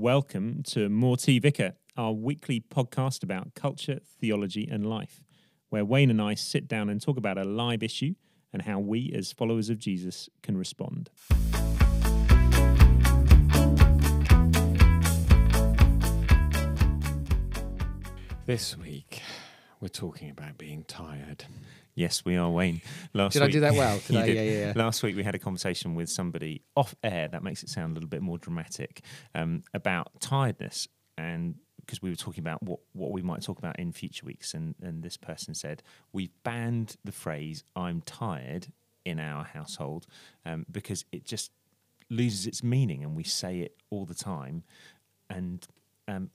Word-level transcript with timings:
Welcome 0.00 0.62
to 0.68 0.88
More 0.88 1.16
Tea 1.16 1.40
Vicar, 1.40 1.72
our 1.96 2.12
weekly 2.12 2.60
podcast 2.60 3.24
about 3.24 3.56
culture, 3.56 3.98
theology, 4.20 4.68
and 4.70 4.88
life, 4.88 5.24
where 5.70 5.84
Wayne 5.84 6.08
and 6.08 6.22
I 6.22 6.34
sit 6.34 6.68
down 6.68 6.88
and 6.88 7.02
talk 7.02 7.16
about 7.16 7.36
a 7.36 7.42
live 7.42 7.82
issue 7.82 8.14
and 8.52 8.62
how 8.62 8.78
we, 8.78 9.12
as 9.12 9.32
followers 9.32 9.70
of 9.70 9.80
Jesus, 9.80 10.28
can 10.40 10.56
respond. 10.56 11.10
This 18.46 18.78
week, 18.78 19.20
we're 19.80 19.88
talking 19.88 20.30
about 20.30 20.58
being 20.58 20.84
tired. 20.84 21.46
Yes, 21.98 22.24
we 22.24 22.36
are, 22.36 22.48
Wayne. 22.48 22.80
Last 23.12 23.32
Did 23.32 23.42
I 23.42 23.46
week, 23.46 23.52
do 23.54 23.60
that 23.60 23.74
well? 23.74 24.00
Did 24.06 24.16
I? 24.16 24.26
did. 24.26 24.36
Yeah, 24.36 24.42
yeah, 24.42 24.66
yeah. 24.66 24.72
Last 24.76 25.02
week 25.02 25.16
we 25.16 25.24
had 25.24 25.34
a 25.34 25.38
conversation 25.38 25.96
with 25.96 26.08
somebody 26.08 26.62
off 26.76 26.94
air. 27.02 27.26
That 27.26 27.42
makes 27.42 27.64
it 27.64 27.70
sound 27.70 27.92
a 27.92 27.94
little 27.94 28.08
bit 28.08 28.22
more 28.22 28.38
dramatic 28.38 29.02
um, 29.34 29.64
about 29.74 30.20
tiredness, 30.20 30.86
and 31.16 31.56
because 31.80 32.00
we 32.00 32.10
were 32.10 32.16
talking 32.16 32.42
about 32.42 32.62
what, 32.62 32.78
what 32.92 33.10
we 33.10 33.20
might 33.20 33.42
talk 33.42 33.58
about 33.58 33.80
in 33.80 33.90
future 33.90 34.24
weeks, 34.24 34.54
and 34.54 34.76
and 34.80 35.02
this 35.02 35.16
person 35.16 35.54
said 35.54 35.82
we've 36.12 36.30
banned 36.44 36.96
the 37.02 37.12
phrase 37.12 37.64
"I'm 37.74 38.02
tired" 38.02 38.68
in 39.04 39.18
our 39.18 39.42
household 39.42 40.06
um, 40.46 40.66
because 40.70 41.04
it 41.10 41.24
just 41.24 41.50
loses 42.10 42.46
its 42.46 42.62
meaning, 42.62 43.02
and 43.02 43.16
we 43.16 43.24
say 43.24 43.58
it 43.58 43.76
all 43.90 44.04
the 44.04 44.14
time, 44.14 44.62
and 45.28 45.66
um, 46.06 46.30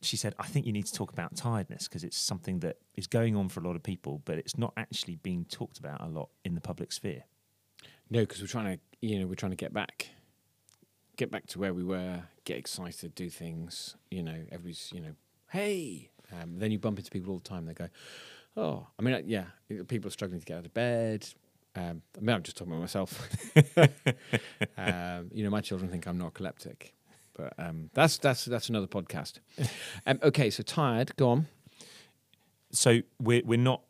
she 0.00 0.16
said, 0.16 0.34
I 0.38 0.46
think 0.46 0.66
you 0.66 0.72
need 0.72 0.86
to 0.86 0.92
talk 0.92 1.12
about 1.12 1.36
tiredness 1.36 1.88
because 1.88 2.04
it's 2.04 2.16
something 2.16 2.60
that 2.60 2.76
is 2.94 3.06
going 3.06 3.36
on 3.36 3.48
for 3.48 3.60
a 3.60 3.62
lot 3.64 3.76
of 3.76 3.82
people, 3.82 4.22
but 4.24 4.38
it's 4.38 4.56
not 4.56 4.72
actually 4.76 5.16
being 5.16 5.44
talked 5.44 5.78
about 5.78 6.00
a 6.00 6.06
lot 6.08 6.30
in 6.44 6.54
the 6.54 6.60
public 6.60 6.92
sphere. 6.92 7.24
No, 8.10 8.20
because 8.20 8.40
we're 8.40 8.48
trying 8.48 8.76
to, 8.76 8.80
you 9.00 9.18
know, 9.18 9.26
we're 9.26 9.34
trying 9.34 9.52
to 9.52 9.56
get 9.56 9.72
back, 9.72 10.08
get 11.16 11.30
back 11.30 11.46
to 11.48 11.58
where 11.58 11.74
we 11.74 11.84
were, 11.84 12.22
get 12.44 12.56
excited, 12.56 13.14
do 13.14 13.28
things. 13.28 13.96
You 14.10 14.22
know, 14.22 14.44
everybody's, 14.50 14.90
you 14.94 15.00
know, 15.00 15.14
hey. 15.50 16.10
Um, 16.32 16.58
then 16.58 16.70
you 16.70 16.78
bump 16.78 16.98
into 16.98 17.10
people 17.10 17.32
all 17.32 17.38
the 17.38 17.48
time. 17.48 17.64
They 17.64 17.74
go, 17.74 17.88
oh, 18.56 18.86
I 18.98 19.02
mean, 19.02 19.14
uh, 19.14 19.22
yeah, 19.24 19.44
people 19.86 20.08
are 20.08 20.12
struggling 20.12 20.40
to 20.40 20.46
get 20.46 20.58
out 20.58 20.66
of 20.66 20.74
bed. 20.74 21.26
Um, 21.74 22.02
I 22.16 22.20
mean, 22.20 22.34
I'm 22.34 22.42
just 22.42 22.56
talking 22.56 22.72
about 22.72 22.80
myself. 22.80 23.30
um, 24.76 25.30
you 25.32 25.44
know, 25.44 25.50
my 25.50 25.60
children 25.60 25.90
think 25.90 26.06
I'm 26.06 26.18
narcoleptic, 26.18 26.92
but 27.38 27.54
um, 27.56 27.88
that's 27.94 28.18
that's 28.18 28.44
that's 28.44 28.68
another 28.68 28.86
podcast. 28.88 29.38
Um, 30.06 30.18
okay, 30.22 30.50
so 30.50 30.62
tired. 30.62 31.16
Go 31.16 31.30
on. 31.30 31.46
So 32.72 33.00
we're 33.20 33.42
we're 33.44 33.58
not 33.58 33.82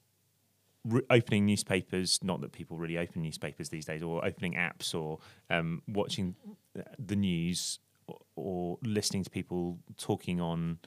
re- 0.84 1.02
opening 1.10 1.46
newspapers. 1.46 2.20
Not 2.22 2.40
that 2.42 2.52
people 2.52 2.76
really 2.76 2.98
open 2.98 3.22
newspapers 3.22 3.70
these 3.70 3.86
days, 3.86 4.02
or 4.02 4.24
opening 4.24 4.54
apps, 4.54 4.94
or 4.94 5.18
um, 5.50 5.82
watching 5.88 6.36
the 6.98 7.16
news, 7.16 7.78
or, 8.06 8.18
or 8.36 8.78
listening 8.82 9.24
to 9.24 9.30
people 9.30 9.78
talking 9.96 10.40
on 10.40 10.78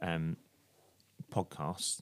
um, 0.00 0.36
podcasts 1.30 2.00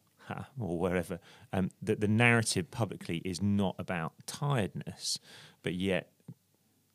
or 0.58 0.78
wherever. 0.78 1.18
Um, 1.52 1.70
that 1.82 2.00
the 2.00 2.08
narrative 2.08 2.70
publicly 2.70 3.18
is 3.24 3.42
not 3.42 3.74
about 3.78 4.12
tiredness, 4.26 5.18
but 5.62 5.74
yet 5.74 6.10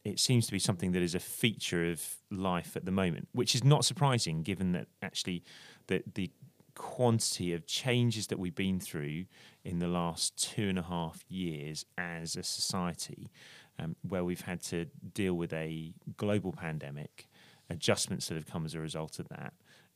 it 0.04 0.20
seems 0.20 0.46
to 0.46 0.52
be 0.52 0.60
something 0.60 0.92
that 0.94 1.02
is 1.02 1.16
a 1.16 1.20
feature 1.20 1.90
of 1.92 2.18
life 2.32 2.76
at 2.76 2.86
the 2.86 2.92
moment, 2.92 3.28
which 3.32 3.56
is 3.56 3.64
not 3.64 3.86
surprising 3.86 4.44
given 4.44 4.72
that 4.72 4.88
actually 5.02 5.44
the 5.88 6.04
the 6.14 6.32
quantity 6.76 7.54
of 7.54 7.66
changes 7.66 8.28
that 8.28 8.40
we've 8.40 8.56
been 8.56 8.80
through 8.80 9.26
in 9.66 9.80
the 9.80 9.88
last 9.88 10.38
two 10.38 10.70
and 10.70 10.80
a 10.80 10.84
half 10.84 11.26
years 11.28 11.86
as 11.98 12.38
a 12.38 12.44
society, 12.44 13.30
um, 13.78 13.98
where 14.08 14.24
we've 14.24 14.42
had 14.42 14.62
to 14.62 14.86
deal 15.14 15.34
with 15.34 15.52
a 15.52 15.94
global 16.16 16.54
pandemic, 16.54 17.28
adjustments 17.70 18.28
that 18.28 18.36
have 18.36 18.48
come 18.48 18.66
as 18.66 18.76
a 18.76 18.80
result 18.80 19.20
of 19.20 19.28
that, 19.28 19.54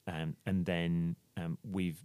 um, 0.08 0.36
and 0.46 0.66
then 0.66 1.16
um, 1.38 1.58
we've 1.64 2.04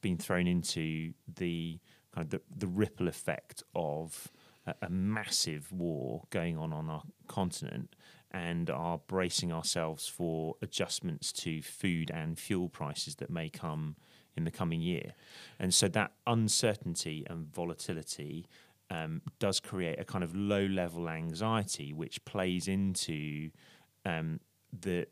been 0.00 0.16
thrown 0.16 0.46
into 0.46 1.12
the 1.36 1.80
kind 2.14 2.24
of 2.24 2.30
the, 2.30 2.40
the 2.56 2.66
ripple 2.66 3.08
effect 3.08 3.64
of 3.74 4.28
a, 4.66 4.74
a 4.82 4.90
massive 4.90 5.72
war 5.72 6.24
going 6.30 6.56
on 6.58 6.72
on 6.72 6.88
our 6.88 7.02
continent 7.28 7.94
and 8.30 8.70
are 8.70 8.98
bracing 9.06 9.52
ourselves 9.52 10.06
for 10.06 10.54
adjustments 10.62 11.32
to 11.32 11.62
food 11.62 12.10
and 12.10 12.38
fuel 12.38 12.68
prices 12.68 13.16
that 13.16 13.30
may 13.30 13.48
come 13.48 13.96
in 14.36 14.44
the 14.44 14.50
coming 14.50 14.80
year. 14.80 15.14
And 15.58 15.74
so 15.74 15.88
that 15.88 16.12
uncertainty 16.26 17.26
and 17.28 17.52
volatility 17.52 18.46
um, 18.90 19.22
does 19.38 19.60
create 19.60 19.98
a 19.98 20.04
kind 20.04 20.22
of 20.22 20.34
low 20.34 20.66
level 20.66 21.08
anxiety, 21.08 21.92
which 21.92 22.24
plays 22.24 22.68
into 22.68 23.50
um, 24.04 24.40
the 24.78 25.06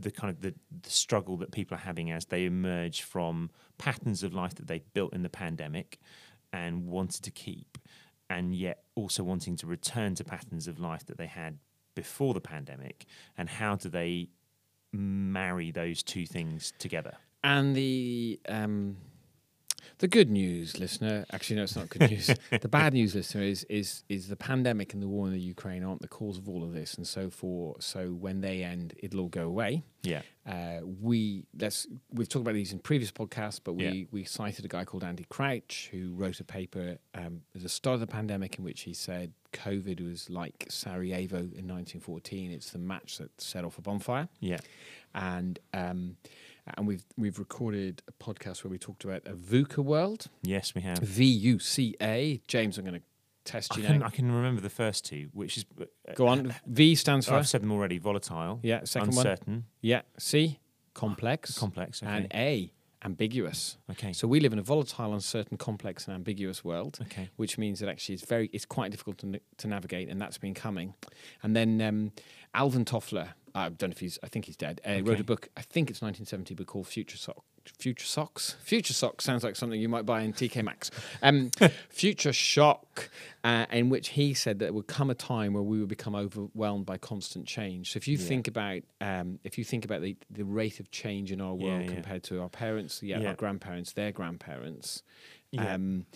the 0.00 0.10
kind 0.12 0.30
of 0.30 0.40
the, 0.42 0.54
the 0.82 0.90
struggle 0.90 1.36
that 1.38 1.50
people 1.50 1.76
are 1.76 1.80
having 1.80 2.12
as 2.12 2.26
they 2.26 2.44
emerge 2.44 3.02
from 3.02 3.50
patterns 3.78 4.22
of 4.22 4.32
life 4.32 4.54
that 4.54 4.68
they 4.68 4.80
built 4.94 5.12
in 5.12 5.24
the 5.24 5.28
pandemic 5.28 5.98
and 6.52 6.86
wanted 6.86 7.22
to 7.24 7.32
keep, 7.32 7.78
and 8.30 8.54
yet 8.54 8.84
also 8.94 9.22
wanting 9.22 9.56
to 9.56 9.66
return 9.66 10.14
to 10.16 10.24
patterns 10.24 10.68
of 10.68 10.78
life 10.78 11.06
that 11.06 11.18
they 11.18 11.26
had 11.26 11.58
before 11.94 12.34
the 12.34 12.40
pandemic, 12.40 13.06
and 13.36 13.48
how 13.48 13.74
do 13.76 13.88
they 13.88 14.28
marry 14.92 15.70
those 15.70 16.02
two 16.02 16.26
things 16.26 16.72
together? 16.78 17.16
And 17.42 17.74
the 17.74 18.40
um, 18.48 18.96
the 19.98 20.08
good 20.08 20.30
news, 20.30 20.78
listener. 20.78 21.24
Actually, 21.32 21.56
no, 21.56 21.62
it's 21.64 21.76
not 21.76 21.88
good 21.88 22.10
news. 22.10 22.30
the 22.60 22.68
bad 22.68 22.92
news, 22.92 23.14
listener, 23.14 23.42
is 23.42 23.64
is 23.64 24.04
is 24.08 24.28
the 24.28 24.36
pandemic 24.36 24.92
and 24.94 25.02
the 25.02 25.08
war 25.08 25.26
in 25.26 25.32
the 25.32 25.40
Ukraine 25.40 25.82
aren't 25.84 26.02
the 26.02 26.08
cause 26.08 26.38
of 26.38 26.48
all 26.48 26.62
of 26.64 26.72
this, 26.72 26.94
and 26.94 27.06
so 27.06 27.30
for 27.30 27.76
so 27.80 28.08
when 28.10 28.40
they 28.40 28.62
end, 28.62 28.94
it'll 28.98 29.20
all 29.20 29.28
go 29.28 29.46
away. 29.46 29.82
Yeah, 30.02 30.22
Uh, 30.46 30.80
we 31.02 31.44
let's 31.58 31.86
we've 32.12 32.28
talked 32.28 32.42
about 32.42 32.54
these 32.54 32.72
in 32.72 32.78
previous 32.78 33.10
podcasts, 33.10 33.60
but 33.62 33.72
we 33.74 33.84
Yeah. 33.84 34.04
we 34.12 34.24
cited 34.24 34.64
a 34.64 34.68
guy 34.68 34.84
called 34.84 35.02
Andy 35.04 35.26
Crouch 35.28 35.88
who 35.90 36.14
wrote 36.14 36.38
a 36.40 36.44
paper 36.44 36.98
um, 37.14 37.42
at 37.54 37.62
the 37.62 37.68
start 37.68 37.94
of 37.94 38.00
the 38.00 38.06
pandemic 38.06 38.58
in 38.58 38.64
which 38.64 38.82
he 38.82 38.94
said 38.94 39.32
COVID 39.52 40.00
was 40.08 40.30
like 40.30 40.66
Sarajevo 40.68 41.38
in 41.38 41.66
1914. 41.66 42.52
It's 42.52 42.70
the 42.70 42.78
match 42.78 43.18
that 43.18 43.40
set 43.40 43.64
off 43.64 43.76
a 43.78 43.82
bonfire 43.82 44.28
yeah, 44.40 44.58
and 45.14 45.58
um, 45.74 46.16
and 46.76 46.86
we've 46.86 47.04
we've 47.16 47.38
recorded 47.38 48.02
a 48.08 48.12
podcast 48.12 48.64
where 48.64 48.70
we 48.70 48.78
talked 48.78 49.04
about 49.04 49.22
a 49.26 49.32
VUCA 49.32 49.78
world, 49.78 50.26
yes, 50.42 50.74
we 50.74 50.82
have. 50.82 50.98
V 50.98 51.24
U 51.24 51.58
C 51.58 51.94
A. 52.00 52.40
James, 52.48 52.78
I'm 52.78 52.84
going 52.84 53.00
to 53.00 53.06
test 53.44 53.72
I 53.72 53.76
you 53.80 53.86
can, 53.86 53.98
now. 54.00 54.06
I 54.06 54.10
can 54.10 54.30
remember 54.30 54.60
the 54.60 54.70
first 54.70 55.04
two, 55.06 55.28
which 55.32 55.56
is 55.56 55.64
uh, 55.80 55.84
Go 56.14 56.26
on. 56.26 56.54
V 56.66 56.94
stands 56.94 57.26
for 57.26 57.34
I've 57.34 57.48
said 57.48 57.62
them 57.62 57.72
already. 57.72 57.98
Volatile, 57.98 58.60
yeah. 58.62 58.84
Second 58.84 59.14
one. 59.14 59.26
uncertain, 59.26 59.64
Yeah. 59.80 60.02
C 60.18 60.58
complex. 60.94 61.56
complex. 61.58 62.02
Okay. 62.02 62.12
And 62.12 62.26
A 62.34 62.72
ambiguous. 63.04 63.78
okay. 63.92 64.12
So 64.12 64.26
we 64.26 64.40
live 64.40 64.52
in 64.52 64.58
a 64.58 64.62
volatile, 64.62 65.14
uncertain, 65.14 65.56
complex, 65.56 66.06
and 66.06 66.14
ambiguous 66.16 66.64
world. 66.64 66.98
okay. 67.02 67.30
which 67.36 67.56
means 67.56 67.78
that 67.80 67.88
actually 67.88 68.16
it's 68.16 68.24
very 68.26 68.50
it's 68.52 68.66
quite 68.66 68.90
difficult 68.90 69.18
to, 69.18 69.40
to 69.58 69.68
navigate, 69.68 70.08
and 70.08 70.20
that's 70.20 70.38
been 70.38 70.54
coming. 70.54 70.94
And 71.42 71.54
then 71.54 71.80
um, 71.80 72.12
Alvin 72.54 72.84
Toffler, 72.84 73.28
I 73.58 73.68
don't 73.68 73.90
know 73.90 73.92
if 73.92 74.00
he's, 74.00 74.18
I 74.22 74.28
think 74.28 74.44
he's 74.46 74.56
dead. 74.56 74.80
Uh, 74.86 75.00
Wrote 75.02 75.20
a 75.20 75.24
book, 75.24 75.48
I 75.56 75.62
think 75.62 75.90
it's 75.90 76.00
1970, 76.02 76.54
but 76.54 76.66
called 76.66 76.86
Future 76.86 77.16
Sock. 77.16 77.44
Future 77.78 78.06
Socks. 78.06 78.56
Future 78.62 78.94
Socks 78.94 79.24
sounds 79.24 79.44
like 79.44 79.54
something 79.54 79.78
you 79.78 79.90
might 79.90 80.06
buy 80.06 80.22
in 80.22 80.32
TK 80.32 80.64
Maxx. 80.64 80.90
Um, 81.22 81.50
Future 81.90 82.32
Shock, 82.32 83.10
uh, 83.44 83.66
in 83.70 83.90
which 83.90 84.08
he 84.10 84.32
said 84.32 84.58
that 84.58 84.66
there 84.66 84.72
would 84.72 84.86
come 84.86 85.10
a 85.10 85.14
time 85.14 85.52
where 85.52 85.62
we 85.62 85.78
would 85.78 85.88
become 85.88 86.14
overwhelmed 86.14 86.86
by 86.86 86.96
constant 86.96 87.46
change. 87.46 87.92
So 87.92 87.98
if 87.98 88.08
you 88.08 88.16
Yeah. 88.16 88.24
think 88.26 88.48
about, 88.48 88.82
um, 89.02 89.38
if 89.44 89.58
you 89.58 89.64
think 89.64 89.84
about 89.84 90.00
the, 90.00 90.16
the 90.30 90.44
rate 90.44 90.80
of 90.80 90.90
change 90.90 91.30
in 91.30 91.40
our 91.42 91.54
world 91.54 91.82
yeah. 91.82 91.92
compared 91.92 92.22
to 92.24 92.40
our 92.40 92.48
parents, 92.48 93.02
yeah, 93.02 93.20
Yeah. 93.20 93.28
our 93.30 93.34
grandparents, 93.34 93.92
their 93.92 94.12
grandparents, 94.12 95.02
Yeah. 95.50 95.74
um, 95.74 96.06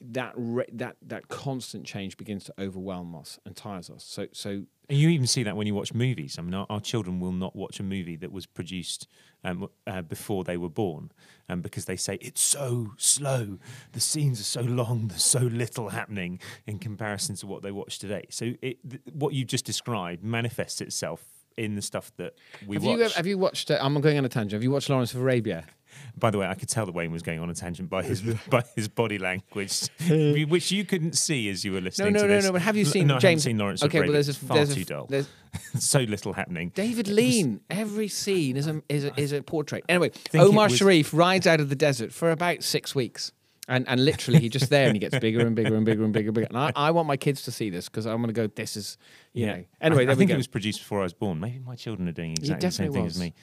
that 0.00 0.34
re- 0.36 0.66
that 0.72 0.96
that 1.00 1.28
constant 1.28 1.86
change 1.86 2.18
begins 2.18 2.44
to 2.44 2.54
overwhelm 2.58 3.14
us 3.14 3.38
and 3.46 3.56
tires 3.56 3.88
us. 3.88 4.04
So 4.04 4.26
so 4.32 4.64
you 4.88 5.08
even 5.08 5.26
see 5.26 5.42
that 5.42 5.56
when 5.56 5.66
you 5.66 5.74
watch 5.74 5.92
movies. 5.94 6.36
I 6.38 6.42
mean, 6.42 6.54
our, 6.54 6.66
our 6.70 6.80
children 6.80 7.20
will 7.20 7.32
not 7.32 7.56
watch 7.56 7.80
a 7.80 7.82
movie 7.82 8.16
that 8.16 8.30
was 8.32 8.46
produced 8.46 9.08
um, 9.44 9.68
uh, 9.86 10.02
before 10.02 10.44
they 10.44 10.56
were 10.56 10.68
born, 10.68 11.12
um, 11.48 11.60
because 11.60 11.86
they 11.86 11.96
say 11.96 12.18
it's 12.20 12.40
so 12.40 12.92
slow. 12.96 13.58
The 13.92 14.00
scenes 14.00 14.40
are 14.40 14.44
so 14.44 14.62
long. 14.62 15.08
There's 15.08 15.24
so 15.24 15.40
little 15.40 15.90
happening 15.90 16.40
in 16.66 16.78
comparison 16.78 17.36
to 17.36 17.46
what 17.46 17.62
they 17.62 17.72
watch 17.72 17.98
today. 17.98 18.26
So, 18.30 18.54
it, 18.62 18.78
th- 18.88 19.02
what 19.12 19.34
you 19.34 19.44
just 19.44 19.64
described 19.64 20.24
manifests 20.24 20.80
itself 20.80 21.24
in 21.56 21.74
the 21.74 21.82
stuff 21.82 22.12
that 22.16 22.34
we 22.66 22.76
have 22.76 22.84
watch. 22.84 22.98
you 22.98 23.08
have 23.08 23.26
you 23.26 23.38
watched? 23.38 23.70
Uh, 23.70 23.78
I'm 23.80 24.00
going 24.00 24.18
on 24.18 24.24
a 24.24 24.28
tangent. 24.28 24.52
Have 24.52 24.62
you 24.62 24.70
watched 24.70 24.90
Lawrence 24.90 25.14
of 25.14 25.20
Arabia? 25.20 25.64
By 26.18 26.30
the 26.30 26.38
way, 26.38 26.46
I 26.46 26.54
could 26.54 26.68
tell 26.68 26.86
that 26.86 26.92
Wayne 26.92 27.12
was 27.12 27.22
going 27.22 27.40
on 27.40 27.50
a 27.50 27.54
tangent 27.54 27.90
by 27.90 28.02
his 28.02 28.22
by 28.50 28.64
his 28.74 28.88
body 28.88 29.18
language, 29.18 29.88
which 30.48 30.72
you 30.72 30.84
couldn't 30.84 31.16
see 31.16 31.48
as 31.48 31.64
you 31.64 31.72
were 31.72 31.80
listening 31.80 32.14
no, 32.14 32.20
to 32.20 32.26
no, 32.26 32.34
this. 32.34 32.44
no. 32.46 32.52
But 32.52 32.62
have 32.62 32.76
you 32.76 32.84
L- 32.84 32.90
seen 32.90 33.06
no, 33.06 33.16
I 33.16 33.20
haven't 33.20 33.40
seen 33.40 33.58
Lawrence 33.58 33.82
okay, 33.82 34.00
well, 34.00 34.12
there's 34.12 34.28
a 34.28 34.34
far 34.34 34.56
there's 34.56 34.74
too 34.74 34.82
a, 34.82 34.84
dull. 34.84 35.06
There's 35.06 35.28
so 35.78 36.00
little 36.00 36.32
happening. 36.32 36.70
David 36.74 37.08
Lean. 37.08 37.60
Every 37.70 38.08
scene 38.08 38.56
is 38.56 38.66
a 38.66 38.82
is 38.88 39.04
a, 39.04 39.20
is 39.20 39.32
a 39.32 39.42
portrait. 39.42 39.84
Anyway, 39.88 40.10
Omar 40.34 40.66
was- 40.66 40.76
Sharif 40.76 41.12
rides 41.12 41.46
out 41.46 41.60
of 41.60 41.68
the 41.68 41.76
desert 41.76 42.12
for 42.12 42.30
about 42.30 42.62
six 42.62 42.94
weeks. 42.94 43.32
And 43.68 43.88
and 43.88 44.04
literally, 44.04 44.38
he 44.38 44.48
just 44.48 44.70
there, 44.70 44.86
and 44.86 44.94
he 44.94 45.00
gets 45.00 45.18
bigger 45.18 45.44
and 45.44 45.56
bigger 45.56 45.74
and 45.74 45.84
bigger 45.84 46.04
and 46.04 46.12
bigger 46.12 46.28
and 46.28 46.34
bigger. 46.36 46.46
And 46.46 46.56
I, 46.56 46.70
I 46.76 46.92
want 46.92 47.08
my 47.08 47.16
kids 47.16 47.42
to 47.42 47.50
see 47.50 47.68
this 47.68 47.88
because 47.88 48.06
I'm 48.06 48.18
going 48.18 48.28
to 48.28 48.32
go. 48.32 48.46
This 48.46 48.76
is, 48.76 48.96
you 49.32 49.46
know. 49.46 49.64
Anyway, 49.80 50.02
I, 50.02 50.04
there 50.04 50.12
I 50.12 50.14
we 50.14 50.18
think 50.18 50.28
go. 50.28 50.34
it 50.34 50.36
was 50.36 50.46
produced 50.46 50.78
before 50.78 51.00
I 51.00 51.02
was 51.02 51.14
born. 51.14 51.40
Maybe 51.40 51.58
my 51.58 51.74
children 51.74 52.08
are 52.08 52.12
doing 52.12 52.30
exactly 52.30 52.68
the 52.68 52.70
same 52.70 52.86
definitely 52.86 53.00
thing 53.00 53.06
as 53.08 53.18
me. 53.18 53.34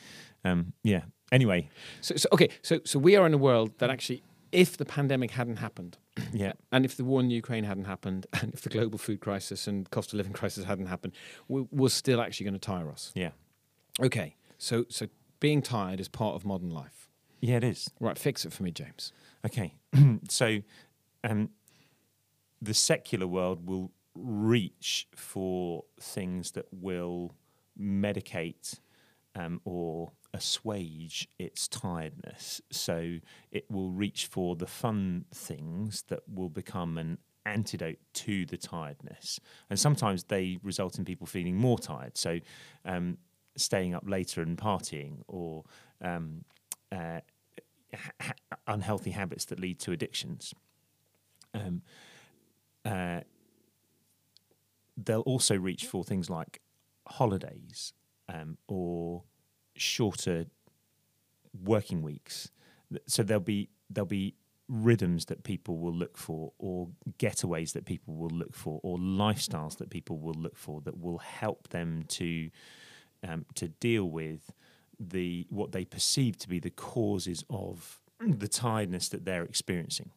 Um, 0.45 0.73
yeah. 0.81 1.01
Anyway, 1.33 1.69
So, 2.01 2.15
so 2.15 2.27
okay, 2.33 2.49
so 2.61 2.79
so 2.85 2.99
we 2.99 3.15
are 3.17 3.25
in 3.25 3.33
a 3.33 3.37
world 3.49 3.69
that 3.79 3.89
actually, 3.89 4.21
if 4.51 4.77
the 4.77 4.85
pandemic 4.85 5.31
hadn't 5.31 5.57
happened, 5.67 5.97
yeah, 6.43 6.53
and 6.71 6.85
if 6.85 6.95
the 6.95 7.03
war 7.03 7.19
in 7.21 7.29
Ukraine 7.31 7.63
hadn't 7.71 7.85
happened, 7.85 8.27
and 8.39 8.53
if 8.53 8.61
the 8.61 8.69
global 8.69 8.99
food 8.99 9.19
crisis 9.19 9.67
and 9.67 9.89
cost 9.89 10.13
of 10.13 10.17
living 10.17 10.33
crisis 10.33 10.63
hadn't 10.65 10.89
happened, 10.95 11.13
we, 11.47 11.65
was 11.71 11.91
still 11.93 12.21
actually 12.21 12.45
going 12.47 12.59
to 12.61 12.67
tire 12.73 12.89
us. 12.95 13.11
yeah, 13.15 13.31
Okay, 13.99 14.29
so 14.57 14.75
so 14.89 15.07
being 15.39 15.61
tired 15.61 15.99
is 15.99 16.07
part 16.07 16.35
of 16.35 16.45
modern 16.45 16.69
life. 16.69 17.09
yeah. 17.41 17.57
It 17.57 17.63
is. 17.63 17.89
Right, 17.99 18.17
fix 18.17 18.45
it 18.45 18.53
for 18.53 18.63
me, 18.63 18.71
James. 18.71 19.11
Okay. 19.45 19.69
so, 20.29 20.47
um, 21.23 21.49
the 22.61 22.73
secular 22.73 23.27
world 23.27 23.67
will 23.67 23.91
reach 24.15 25.07
for 25.15 25.83
things 25.99 26.51
that 26.51 26.67
will 26.71 27.35
medicate 27.77 28.79
um, 29.35 29.59
or 29.65 30.11
assuage 30.33 31.27
its 31.37 31.67
tiredness. 31.67 32.61
So, 32.71 33.19
it 33.51 33.69
will 33.69 33.91
reach 33.91 34.27
for 34.27 34.55
the 34.55 34.67
fun 34.67 35.25
things 35.33 36.03
that 36.09 36.21
will 36.27 36.49
become 36.49 36.97
an 36.97 37.17
antidote 37.45 37.99
to 38.13 38.45
the 38.45 38.57
tiredness. 38.57 39.39
And 39.69 39.79
sometimes 39.79 40.25
they 40.25 40.59
result 40.63 40.97
in 40.97 41.05
people 41.05 41.27
feeling 41.27 41.57
more 41.57 41.77
tired. 41.77 42.17
So, 42.17 42.39
um, 42.85 43.17
staying 43.55 43.93
up 43.93 44.03
later 44.07 44.41
and 44.41 44.57
partying 44.57 45.17
or 45.27 45.63
um, 46.01 46.43
uh, 46.91 47.19
ha- 48.19 48.33
unhealthy 48.67 49.11
habits 49.11 49.45
that 49.45 49.59
lead 49.59 49.79
to 49.79 49.91
addictions. 49.91 50.53
Um, 51.53 51.83
uh, 52.85 53.21
they'll 54.97 55.21
also 55.21 55.57
reach 55.57 55.85
for 55.85 56.03
things 56.03 56.29
like 56.29 56.61
holidays 57.07 57.93
um, 58.29 58.57
or 58.67 59.23
shorter 59.75 60.45
working 61.63 62.01
weeks. 62.01 62.51
So 63.07 63.23
there'll 63.23 63.41
be 63.41 63.69
there'll 63.89 64.05
be 64.05 64.35
rhythms 64.67 65.25
that 65.25 65.43
people 65.43 65.77
will 65.77 65.93
look 65.93 66.17
for, 66.17 66.53
or 66.57 66.89
getaways 67.19 67.73
that 67.73 67.85
people 67.85 68.15
will 68.15 68.29
look 68.29 68.55
for, 68.55 68.79
or 68.83 68.97
lifestyles 68.97 69.77
that 69.77 69.89
people 69.89 70.17
will 70.17 70.35
look 70.35 70.57
for 70.57 70.81
that 70.81 70.99
will 70.99 71.19
help 71.19 71.69
them 71.69 72.03
to 72.07 72.49
um, 73.27 73.45
to 73.55 73.67
deal 73.67 74.05
with 74.05 74.53
the 74.99 75.45
what 75.49 75.71
they 75.71 75.85
perceive 75.85 76.37
to 76.37 76.49
be 76.49 76.59
the 76.59 76.69
causes 76.69 77.43
of 77.49 77.99
the 78.19 78.47
tiredness 78.47 79.09
that 79.09 79.25
they're 79.25 79.43
experiencing. 79.43 80.11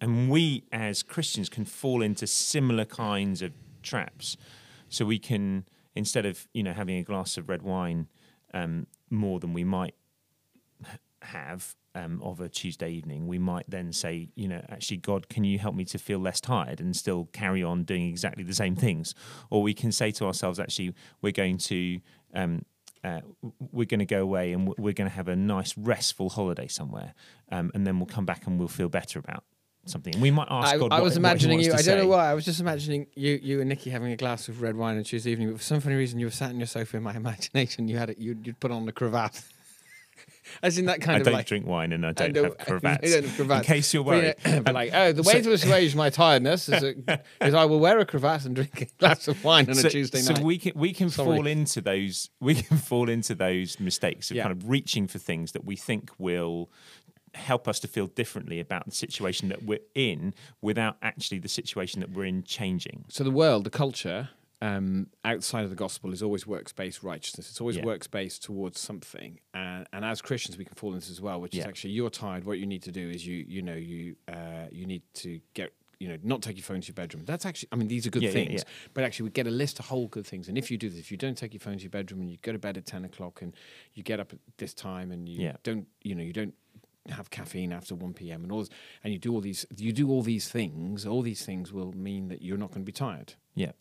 And 0.00 0.30
we 0.30 0.64
as 0.72 1.02
Christians 1.02 1.48
can 1.48 1.64
fall 1.64 2.02
into 2.02 2.26
similar 2.26 2.84
kinds 2.84 3.42
of 3.42 3.52
traps. 3.82 4.36
So 4.88 5.04
we 5.04 5.18
can 5.18 5.64
instead 5.94 6.26
of 6.26 6.48
you 6.52 6.62
know 6.62 6.72
having 6.72 6.98
a 6.98 7.02
glass 7.02 7.36
of 7.36 7.48
red 7.48 7.62
wine 7.62 8.08
um, 8.54 8.86
more 9.10 9.40
than 9.40 9.52
we 9.52 9.64
might 9.64 9.94
have 11.22 11.74
um, 11.94 12.20
of 12.22 12.40
a 12.40 12.48
Tuesday 12.48 12.90
evening, 12.90 13.26
we 13.26 13.38
might 13.38 13.68
then 13.68 13.92
say, 13.92 14.28
you 14.34 14.48
know, 14.48 14.64
actually, 14.68 14.96
God, 14.98 15.28
can 15.28 15.44
you 15.44 15.58
help 15.58 15.74
me 15.74 15.84
to 15.86 15.98
feel 15.98 16.18
less 16.18 16.40
tired 16.40 16.80
and 16.80 16.96
still 16.96 17.26
carry 17.32 17.62
on 17.62 17.84
doing 17.84 18.08
exactly 18.08 18.44
the 18.44 18.54
same 18.54 18.76
things? 18.76 19.14
Or 19.50 19.62
we 19.62 19.74
can 19.74 19.92
say 19.92 20.10
to 20.12 20.24
ourselves, 20.24 20.58
actually, 20.58 20.94
we're 21.20 21.32
going 21.32 21.58
to 21.58 22.00
um, 22.32 22.64
uh, 23.02 23.20
we're 23.70 23.84
going 23.84 24.00
to 24.00 24.06
go 24.06 24.22
away 24.22 24.52
and 24.52 24.66
we're 24.78 24.94
going 24.94 25.10
to 25.10 25.14
have 25.14 25.28
a 25.28 25.36
nice 25.36 25.76
restful 25.76 26.30
holiday 26.30 26.66
somewhere, 26.66 27.12
um, 27.52 27.70
and 27.74 27.86
then 27.86 27.98
we'll 27.98 28.06
come 28.06 28.24
back 28.24 28.46
and 28.46 28.58
we'll 28.58 28.66
feel 28.66 28.88
better 28.88 29.18
about 29.18 29.44
something. 29.88 30.18
We 30.20 30.30
might 30.30 30.48
ask 30.50 30.74
I, 30.74 30.78
God. 30.78 30.92
I 30.92 30.96
what- 30.96 31.04
was 31.04 31.12
what 31.14 31.18
imagining 31.18 31.58
wants 31.58 31.66
you. 31.68 31.72
I 31.74 31.82
don't 31.82 32.04
know 32.04 32.08
why. 32.10 32.30
I 32.30 32.34
was 32.34 32.44
just 32.44 32.60
imagining 32.60 33.06
you, 33.14 33.38
you 33.42 33.60
and 33.60 33.68
Nikki 33.68 33.90
having 33.90 34.12
a 34.12 34.16
glass 34.16 34.48
of 34.48 34.62
red 34.62 34.76
wine 34.76 34.96
on 34.96 35.04
Tuesday 35.04 35.30
evening. 35.32 35.50
But 35.50 35.58
for 35.58 35.64
some 35.64 35.80
funny 35.80 35.96
reason, 35.96 36.18
you 36.18 36.26
were 36.26 36.30
sat 36.32 36.50
on 36.50 36.58
your 36.58 36.66
sofa 36.66 36.96
in 36.96 37.02
my 37.02 37.14
imagination. 37.16 37.88
You 37.88 37.96
had 37.98 38.10
it. 38.10 38.18
You'd, 38.18 38.46
you'd 38.46 38.60
put 38.60 38.70
on 38.70 38.88
a 38.88 38.92
cravat, 38.92 39.42
as 40.62 40.78
in 40.78 40.86
that 40.86 41.00
kind 41.00 41.20
of 41.20 41.24
thing. 41.24 41.34
I 41.34 41.34
of 41.34 41.34
don't 41.34 41.34
like. 41.34 41.46
drink 41.46 41.66
wine 41.66 41.92
and 41.92 42.06
I 42.06 42.12
don't 42.12 42.32
don't- 42.32 42.44
have 42.44 42.58
cravats. 42.66 43.06
you 43.08 43.14
don't 43.14 43.24
have 43.28 43.36
cravats. 43.36 43.68
In 43.68 43.74
case 43.74 43.94
you're 43.94 44.04
But, 44.04 44.10
worried. 44.10 44.34
you 44.46 44.50
know, 44.52 44.62
but 44.62 44.74
like, 44.74 44.90
oh, 44.94 45.12
the 45.12 45.22
way 45.22 45.40
to 45.42 45.52
assuage 45.52 45.94
my 45.96 46.10
tiredness 46.10 46.68
is, 46.68 46.82
a, 46.82 47.20
is 47.40 47.54
I 47.54 47.64
will 47.64 47.80
wear 47.80 47.98
a 47.98 48.06
cravat 48.06 48.44
and 48.44 48.54
drink 48.54 48.80
a 48.80 48.84
glass 48.98 49.28
of 49.28 49.42
wine 49.44 49.68
on 49.68 49.74
so, 49.74 49.88
a 49.88 49.90
Tuesday 49.90 50.22
night. 50.22 50.36
so 50.38 50.42
we 50.42 50.58
can 50.58 50.72
we 50.74 50.92
can 50.92 51.10
Sorry. 51.10 51.36
fall 51.36 51.46
into 51.46 51.80
those 51.80 52.30
we 52.40 52.54
can 52.56 52.76
fall 52.78 53.08
into 53.08 53.34
those 53.34 53.80
mistakes 53.80 54.30
of 54.30 54.36
Yeah. 54.36 54.44
kind 54.44 54.52
of 54.62 54.68
reaching 54.68 55.06
for 55.08 55.18
things 55.18 55.52
that 55.52 55.64
we 55.64 55.76
think 55.76 56.10
will 56.18 56.70
help 57.34 57.66
us 57.68 57.80
to 57.80 57.88
feel 57.88 58.06
differently 58.06 58.60
about 58.60 58.84
the 58.86 58.92
situation 58.94 59.48
that 59.48 59.62
we're 59.64 59.78
in 59.94 60.34
without 60.62 60.96
actually 61.02 61.38
the 61.38 61.48
situation 61.48 62.00
that 62.00 62.10
we're 62.10 62.24
in 62.24 62.42
changing. 62.44 63.04
so 63.08 63.24
the 63.24 63.30
world, 63.30 63.64
the 63.64 63.70
culture 63.70 64.28
um, 64.62 65.08
outside 65.24 65.64
of 65.64 65.70
the 65.70 65.76
gospel 65.76 66.12
is 66.12 66.22
always 66.22 66.46
works 66.46 66.72
based 66.72 67.02
righteousness. 67.02 67.50
It's 67.50 67.60
always 67.60 67.76
Yeah. 67.76 67.84
works 67.84 68.06
based 68.06 68.42
towards 68.42 68.80
something, 68.80 69.38
and, 69.52 69.86
and 69.92 70.04
as 70.04 70.22
Christians 70.22 70.56
we 70.56 70.64
can 70.64 70.74
fall 70.74 70.94
into 70.94 71.00
this 71.06 71.10
as 71.10 71.20
well. 71.20 71.38
Which 71.40 71.54
is 71.56 71.66
actually 71.66 71.90
you're 71.90 72.08
tired. 72.08 72.44
What 72.44 72.58
you 72.58 72.64
need 72.66 72.82
to 72.84 72.92
do 72.92 73.10
is 73.10 73.26
you 73.26 73.44
you 73.46 73.60
know 73.62 73.74
you 73.74 74.16
uh, 74.28 74.66
you 74.72 74.86
need 74.86 75.02
to 75.14 75.40
get. 75.54 75.72
You 76.00 76.08
know, 76.08 76.18
not 76.24 76.42
take 76.42 76.56
your 76.56 76.64
phone 76.64 76.80
to 76.80 76.88
your 76.88 76.94
bedroom. 76.94 77.24
That's 77.24 77.46
actually, 77.46 77.68
I 77.72 77.76
mean, 77.76 77.86
these 77.88 78.04
are 78.06 78.10
good 78.10 78.22
Yeah, 78.24 78.30
yeah, 78.30 78.34
things. 78.34 78.52
yeah. 78.66 78.90
But 78.94 79.04
actually, 79.04 79.24
we 79.26 79.30
get 79.30 79.46
a 79.46 79.50
list 79.50 79.78
of 79.78 79.86
whole 79.86 80.08
good 80.08 80.26
things. 80.26 80.48
And 80.48 80.58
if 80.58 80.68
you 80.70 80.76
do 80.76 80.90
this, 80.90 80.98
if 80.98 81.10
you 81.12 81.16
don't 81.16 81.38
take 81.38 81.54
your 81.54 81.60
phone 81.60 81.76
to 81.76 81.82
your 81.82 81.90
bedroom 81.90 82.20
and 82.20 82.28
you 82.30 82.36
go 82.42 82.52
to 82.52 82.58
bed 82.58 82.76
at 82.76 82.84
ten 82.84 83.04
o'clock 83.04 83.40
and 83.42 83.54
you 83.94 84.02
get 84.02 84.18
up 84.18 84.32
at 84.32 84.40
this 84.58 84.74
time 84.74 85.12
and 85.12 85.28
you 85.28 85.40
Yeah. 85.44 85.56
don't, 85.62 85.86
you 86.02 86.14
know, 86.16 86.22
you 86.22 86.32
don't 86.32 86.52
have 87.10 87.30
caffeine 87.30 87.72
after 87.72 87.94
1 87.94 88.14
p.m. 88.14 88.42
and 88.42 88.52
all 88.52 88.60
this, 88.60 88.70
and 89.02 89.12
you 89.12 89.18
do 89.18 89.32
all 89.32 89.40
these 89.40 89.66
you 89.76 89.92
do 89.92 90.08
all 90.08 90.22
these 90.22 90.48
things 90.48 91.06
all 91.06 91.22
these 91.22 91.44
things 91.44 91.72
will 91.72 91.92
mean 91.92 92.28
that 92.28 92.42
you're 92.42 92.58
not 92.58 92.70
going 92.70 92.82
to 92.82 92.86
be 92.86 92.92
tired 92.92 93.34
Yeah. 93.54 93.72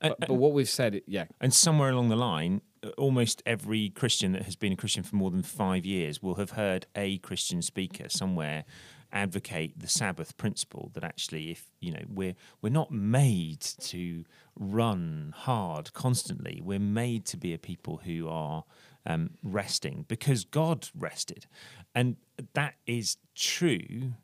And, 0.00 0.14
but, 0.18 0.28
but 0.28 0.34
what 0.34 0.52
we've 0.52 0.68
said 0.68 1.02
yeah 1.06 1.26
and 1.40 1.52
somewhere 1.52 1.90
along 1.90 2.08
the 2.08 2.16
line, 2.16 2.62
almost 2.96 3.42
every 3.44 3.90
Christian 3.90 4.32
that 4.32 4.42
has 4.42 4.56
been 4.56 4.72
a 4.72 4.76
Christian 4.76 5.02
for 5.02 5.16
more 5.16 5.30
than 5.30 5.42
five 5.42 5.84
years 5.84 6.22
will 6.22 6.36
have 6.36 6.52
heard 6.52 6.86
a 6.96 7.18
Christian 7.18 7.62
speaker 7.62 8.08
somewhere 8.08 8.64
advocate 9.12 9.78
the 9.78 9.88
Sabbath 9.88 10.36
principle 10.36 10.90
that 10.94 11.04
actually, 11.04 11.50
if 11.50 11.70
you 11.80 11.92
know, 11.92 12.02
we're 12.08 12.34
we're 12.62 12.70
not 12.70 12.90
made 12.90 13.60
to 13.60 14.24
run 14.58 15.34
hard 15.36 15.92
constantly. 15.92 16.60
We're 16.62 16.78
made 16.78 17.24
to 17.26 17.36
be 17.36 17.52
a 17.52 17.58
people 17.58 18.00
who 18.04 18.28
are 18.28 18.64
um, 19.06 19.30
resting 19.42 20.04
because 20.08 20.44
God 20.44 20.88
rested, 20.96 21.46
and 21.94 22.16
that 22.54 22.74
is 22.86 23.16
true. 23.34 24.14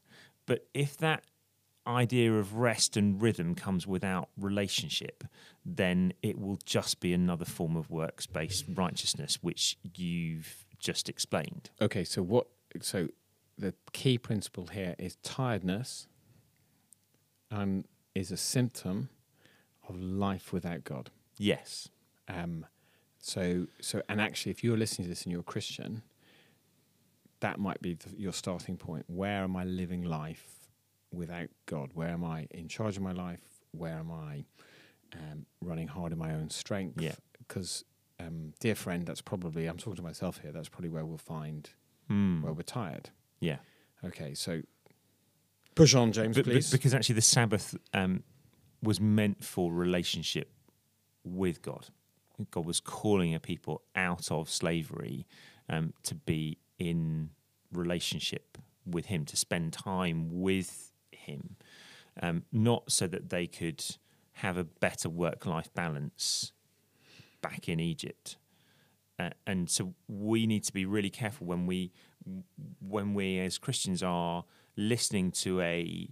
But 0.47 0.67
if 0.75 0.97
that 0.99 1.25
idea 1.87 2.33
of 2.35 2.55
rest 2.55 2.97
and 2.97 3.21
rhythm 3.23 3.55
comes 3.55 3.87
without 3.87 4.29
relationship, 4.37 5.25
then 5.65 6.13
it 6.23 6.39
will 6.39 6.59
just 6.65 6.99
be 7.01 7.13
another 7.13 7.45
form 7.45 7.77
of 7.77 7.91
works 7.91 8.27
based 8.27 8.65
righteousness, 8.75 9.39
which 9.43 9.79
you've 9.95 10.65
just 10.79 11.09
explained. 11.09 11.71
okay 11.81 12.05
so 12.05 12.23
what 12.23 12.47
so 12.83 13.09
the 13.57 13.73
key 13.93 14.19
principle 14.19 14.67
here 14.67 14.95
is 14.99 15.17
tiredness 15.23 16.07
um, 17.50 17.85
is 18.14 18.31
a 18.31 18.37
symptom 18.37 19.09
of 19.88 19.99
life 19.99 20.52
without 20.52 20.85
god 20.85 21.11
Yes. 21.38 21.88
um, 22.29 22.67
so 23.19 23.67
so 23.81 24.02
and 24.09 24.21
actually 24.21 24.52
if 24.52 24.62
you're 24.62 24.76
listening 24.76 25.07
to 25.07 25.09
this 25.11 25.23
and 25.23 25.33
you're 25.33 25.40
a 25.40 25.45
christian 25.45 26.02
that 27.40 27.59
might 27.59 27.81
be 27.83 27.95
the, 27.95 28.11
your 28.19 28.33
starting 28.33 28.76
point 28.76 29.05
where 29.09 29.43
am 29.43 29.57
i 29.57 29.64
living 29.64 30.02
life 30.02 30.69
without 31.12 31.49
god 31.66 31.90
where 31.95 32.09
am 32.09 32.25
i 32.25 32.47
in 32.50 32.69
charge 32.69 32.97
of 32.97 33.02
my 33.02 33.12
life 33.12 33.40
where 33.73 33.95
am 33.99 34.11
i 34.11 34.45
um, 35.14 35.47
running 35.61 35.88
hard 35.88 36.12
in 36.12 36.19
my 36.19 36.33
own 36.35 36.50
strength 36.50 37.00
Yeah. 37.00 37.14
because 37.38 37.85
um, 38.19 38.52
dear 38.61 38.75
friend 38.75 39.07
that's 39.07 39.21
probably 39.21 39.66
i'm 39.66 39.76
talking 39.76 39.97
to 39.97 40.02
myself 40.02 40.38
here 40.43 40.52
that's 40.52 40.69
probably 40.69 40.90
where 40.90 41.05
we'll 41.05 41.19
find 41.19 41.71
Hmm. 42.09 42.40
where 42.43 42.52
we're 42.52 42.62
tired 42.62 43.11
Yeah. 43.40 43.57
okay 44.05 44.35
so 44.35 44.62
push 45.75 45.95
on 45.95 46.12
james 46.12 46.37
But- 46.37 46.45
but- 46.45 46.52
please 46.52 46.71
because 46.71 46.95
actually, 46.95 47.16
the 47.16 47.23
Sabbath 47.23 47.76
um, 47.93 48.23
was 48.83 49.00
meant 49.00 49.43
for 49.45 49.73
relationship 49.73 50.52
with 51.25 51.61
God. 51.62 51.88
God 52.50 52.64
was 52.66 52.78
calling 52.81 53.35
a 53.35 53.40
people 53.40 53.83
out 53.97 54.31
of 54.31 54.49
slavery 54.50 55.26
um, 55.69 55.93
to 56.05 56.14
be 56.14 56.59
in 56.78 57.30
relationship 57.73 58.59
with 58.85 59.06
Him, 59.06 59.25
to 59.26 59.37
spend 59.37 59.73
time 59.73 60.28
with 60.30 60.92
Him, 61.11 61.56
um, 62.21 62.45
not 62.52 62.90
so 62.90 63.06
that 63.06 63.30
they 63.30 63.47
could 63.47 63.85
have 64.35 64.56
a 64.56 64.64
better 64.64 65.09
work-life 65.09 65.73
balance 65.75 66.52
back 67.40 67.68
in 67.68 67.80
Egypt. 67.80 68.37
Uh, 69.18 69.30
and 69.47 69.71
so 69.71 69.95
we 70.09 70.47
need 70.47 70.62
to 70.64 70.73
be 70.73 70.85
really 70.85 71.11
careful 71.11 71.47
when 71.47 71.66
we 71.66 71.92
when 72.80 73.14
we 73.14 73.38
as 73.38 73.56
Christians 73.56 74.02
are 74.02 74.45
listening 74.76 75.30
to 75.30 75.61
a, 75.61 76.09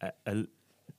a, 0.00 0.12
a 0.26 0.46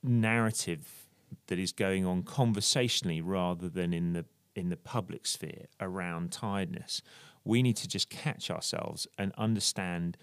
narrative 0.03 1.08
that 1.48 1.60
is 1.60 1.72
going 1.72 2.06
on 2.06 2.24
conversationally 2.24 3.22
rather 3.22 3.70
than 3.70 3.94
in 3.94 4.13
the 4.13 4.25
in 4.56 4.70
the 4.70 4.77
public 4.77 5.25
sphere 5.25 5.68
around 5.79 6.32
tiredness. 6.32 7.01
We 7.43 7.62
need 7.62 7.77
to 7.77 7.88
just 7.88 8.10
catch 8.10 8.51
ourselves 8.51 9.08
and 9.17 9.34
understand 9.38 10.17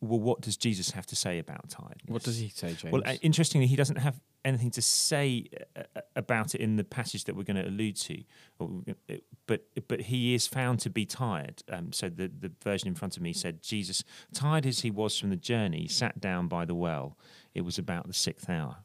well, 0.00 0.20
what 0.20 0.42
does 0.42 0.56
Jesus 0.56 0.90
have 0.90 1.06
to 1.06 1.16
say 1.16 1.38
about 1.38 1.70
tiredness? 1.70 2.06
What 2.06 2.22
does 2.22 2.38
he 2.38 2.48
say, 2.48 2.74
James? 2.74 2.92
Well, 2.92 3.02
uh, 3.06 3.14
interestingly, 3.22 3.66
he 3.66 3.76
doesn't 3.76 3.96
have 3.96 4.20
anything 4.44 4.70
to 4.72 4.82
say 4.82 5.46
uh, 5.76 5.82
uh, 5.96 6.00
about 6.16 6.54
it 6.54 6.60
in 6.60 6.76
the 6.76 6.84
passage 6.84 7.24
that 7.24 7.34
we're 7.34 7.44
going 7.44 7.56
to 7.56 7.66
allude 7.66 7.96
to, 7.96 8.22
or, 8.58 8.82
uh, 9.08 9.14
but 9.46 9.64
but 9.88 10.02
he 10.02 10.34
is 10.34 10.46
found 10.46 10.80
to 10.80 10.90
be 10.90 11.06
tired. 11.06 11.62
Um, 11.70 11.92
so 11.92 12.10
the 12.10 12.28
the 12.28 12.52
version 12.62 12.88
in 12.88 12.94
front 12.94 13.16
of 13.16 13.22
me 13.22 13.32
said 13.32 13.62
Jesus, 13.62 14.04
tired 14.34 14.66
as 14.66 14.80
he 14.80 14.90
was 14.90 15.18
from 15.18 15.30
the 15.30 15.36
journey, 15.36 15.88
sat 15.88 16.20
down 16.20 16.46
by 16.46 16.64
the 16.66 16.74
well. 16.74 17.16
It 17.54 17.62
was 17.62 17.78
about 17.78 18.06
the 18.06 18.14
sixth 18.14 18.50
hour, 18.50 18.78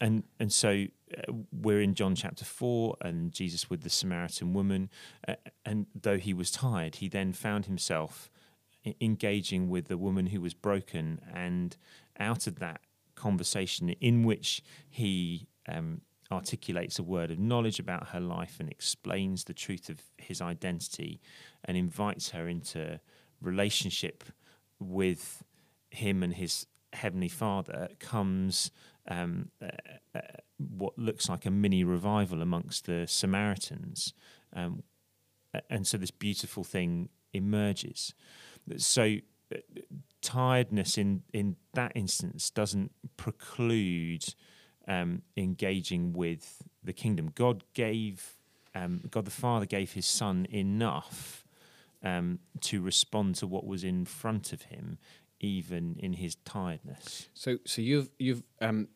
and 0.00 0.24
and, 0.38 0.52
so 0.52 0.86
uh, 1.16 1.32
we're 1.52 1.80
in 1.80 1.94
John 1.94 2.14
chapter 2.14 2.44
four, 2.44 2.96
and 3.00 3.32
Jesus 3.32 3.68
with 3.70 3.82
the 3.82 3.90
Samaritan 3.90 4.52
woman, 4.52 4.90
uh, 5.26 5.34
and 5.64 5.86
though 5.94 6.18
he 6.18 6.34
was 6.34 6.50
tired, 6.50 6.96
he 6.96 7.08
then 7.08 7.32
found 7.32 7.66
himself 7.66 8.30
engaging 9.00 9.68
with 9.68 9.88
the 9.88 9.98
woman 9.98 10.26
who 10.26 10.40
was 10.40 10.54
broken, 10.54 11.20
and 11.32 11.76
out 12.18 12.46
of 12.46 12.58
that 12.58 12.80
conversation 13.14 13.88
in 13.88 14.22
which 14.24 14.62
he 14.88 15.48
um, 15.68 16.00
articulates 16.30 16.98
a 16.98 17.02
word 17.02 17.30
of 17.30 17.38
knowledge 17.38 17.78
about 17.78 18.08
her 18.08 18.20
life 18.20 18.56
and 18.60 18.68
explains 18.70 19.44
the 19.44 19.54
truth 19.54 19.88
of 19.88 20.00
his 20.18 20.40
identity 20.40 21.20
and 21.64 21.76
invites 21.76 22.30
her 22.30 22.48
into 22.48 23.00
relationship 23.40 24.24
with 24.78 25.42
him 25.90 26.22
and 26.22 26.34
his 26.34 26.66
heavenly 26.92 27.28
father 27.28 27.88
comes 27.98 28.70
um, 29.08 29.50
uh, 29.62 29.68
uh, 30.14 30.20
what 30.58 30.98
looks 30.98 31.28
like 31.28 31.46
a 31.46 31.50
mini 31.50 31.84
revival 31.84 32.42
amongst 32.42 32.86
the 32.86 33.06
Samaritans. 33.06 34.12
Um, 34.54 34.82
and 35.70 35.86
so 35.86 35.96
this 35.96 36.10
beautiful 36.10 36.64
thing 36.64 37.08
emerges. 37.32 38.14
So 38.76 39.16
uh, 39.54 39.58
tiredness 40.20 40.98
in 40.98 41.22
in 41.32 41.56
that 41.74 41.92
instance 41.94 42.50
doesn't 42.50 42.92
preclude 43.16 44.34
um, 44.88 45.22
engaging 45.36 46.12
with 46.12 46.62
the 46.82 46.92
kingdom. 46.92 47.30
God 47.34 47.64
gave 47.74 48.38
um, 48.74 49.02
God 49.10 49.24
the 49.24 49.30
Father 49.30 49.66
gave 49.66 49.92
His 49.92 50.06
Son 50.06 50.46
enough 50.50 51.46
um, 52.02 52.38
to 52.60 52.80
respond 52.80 53.34
to 53.36 53.46
what 53.46 53.66
was 53.66 53.84
in 53.84 54.04
front 54.04 54.52
of 54.52 54.62
him, 54.62 54.98
even 55.40 55.96
in 55.98 56.14
his 56.14 56.36
tiredness. 56.44 57.28
So, 57.34 57.58
so 57.64 57.82
you've 57.82 58.10
you've 58.18 58.42
um, 58.60 58.88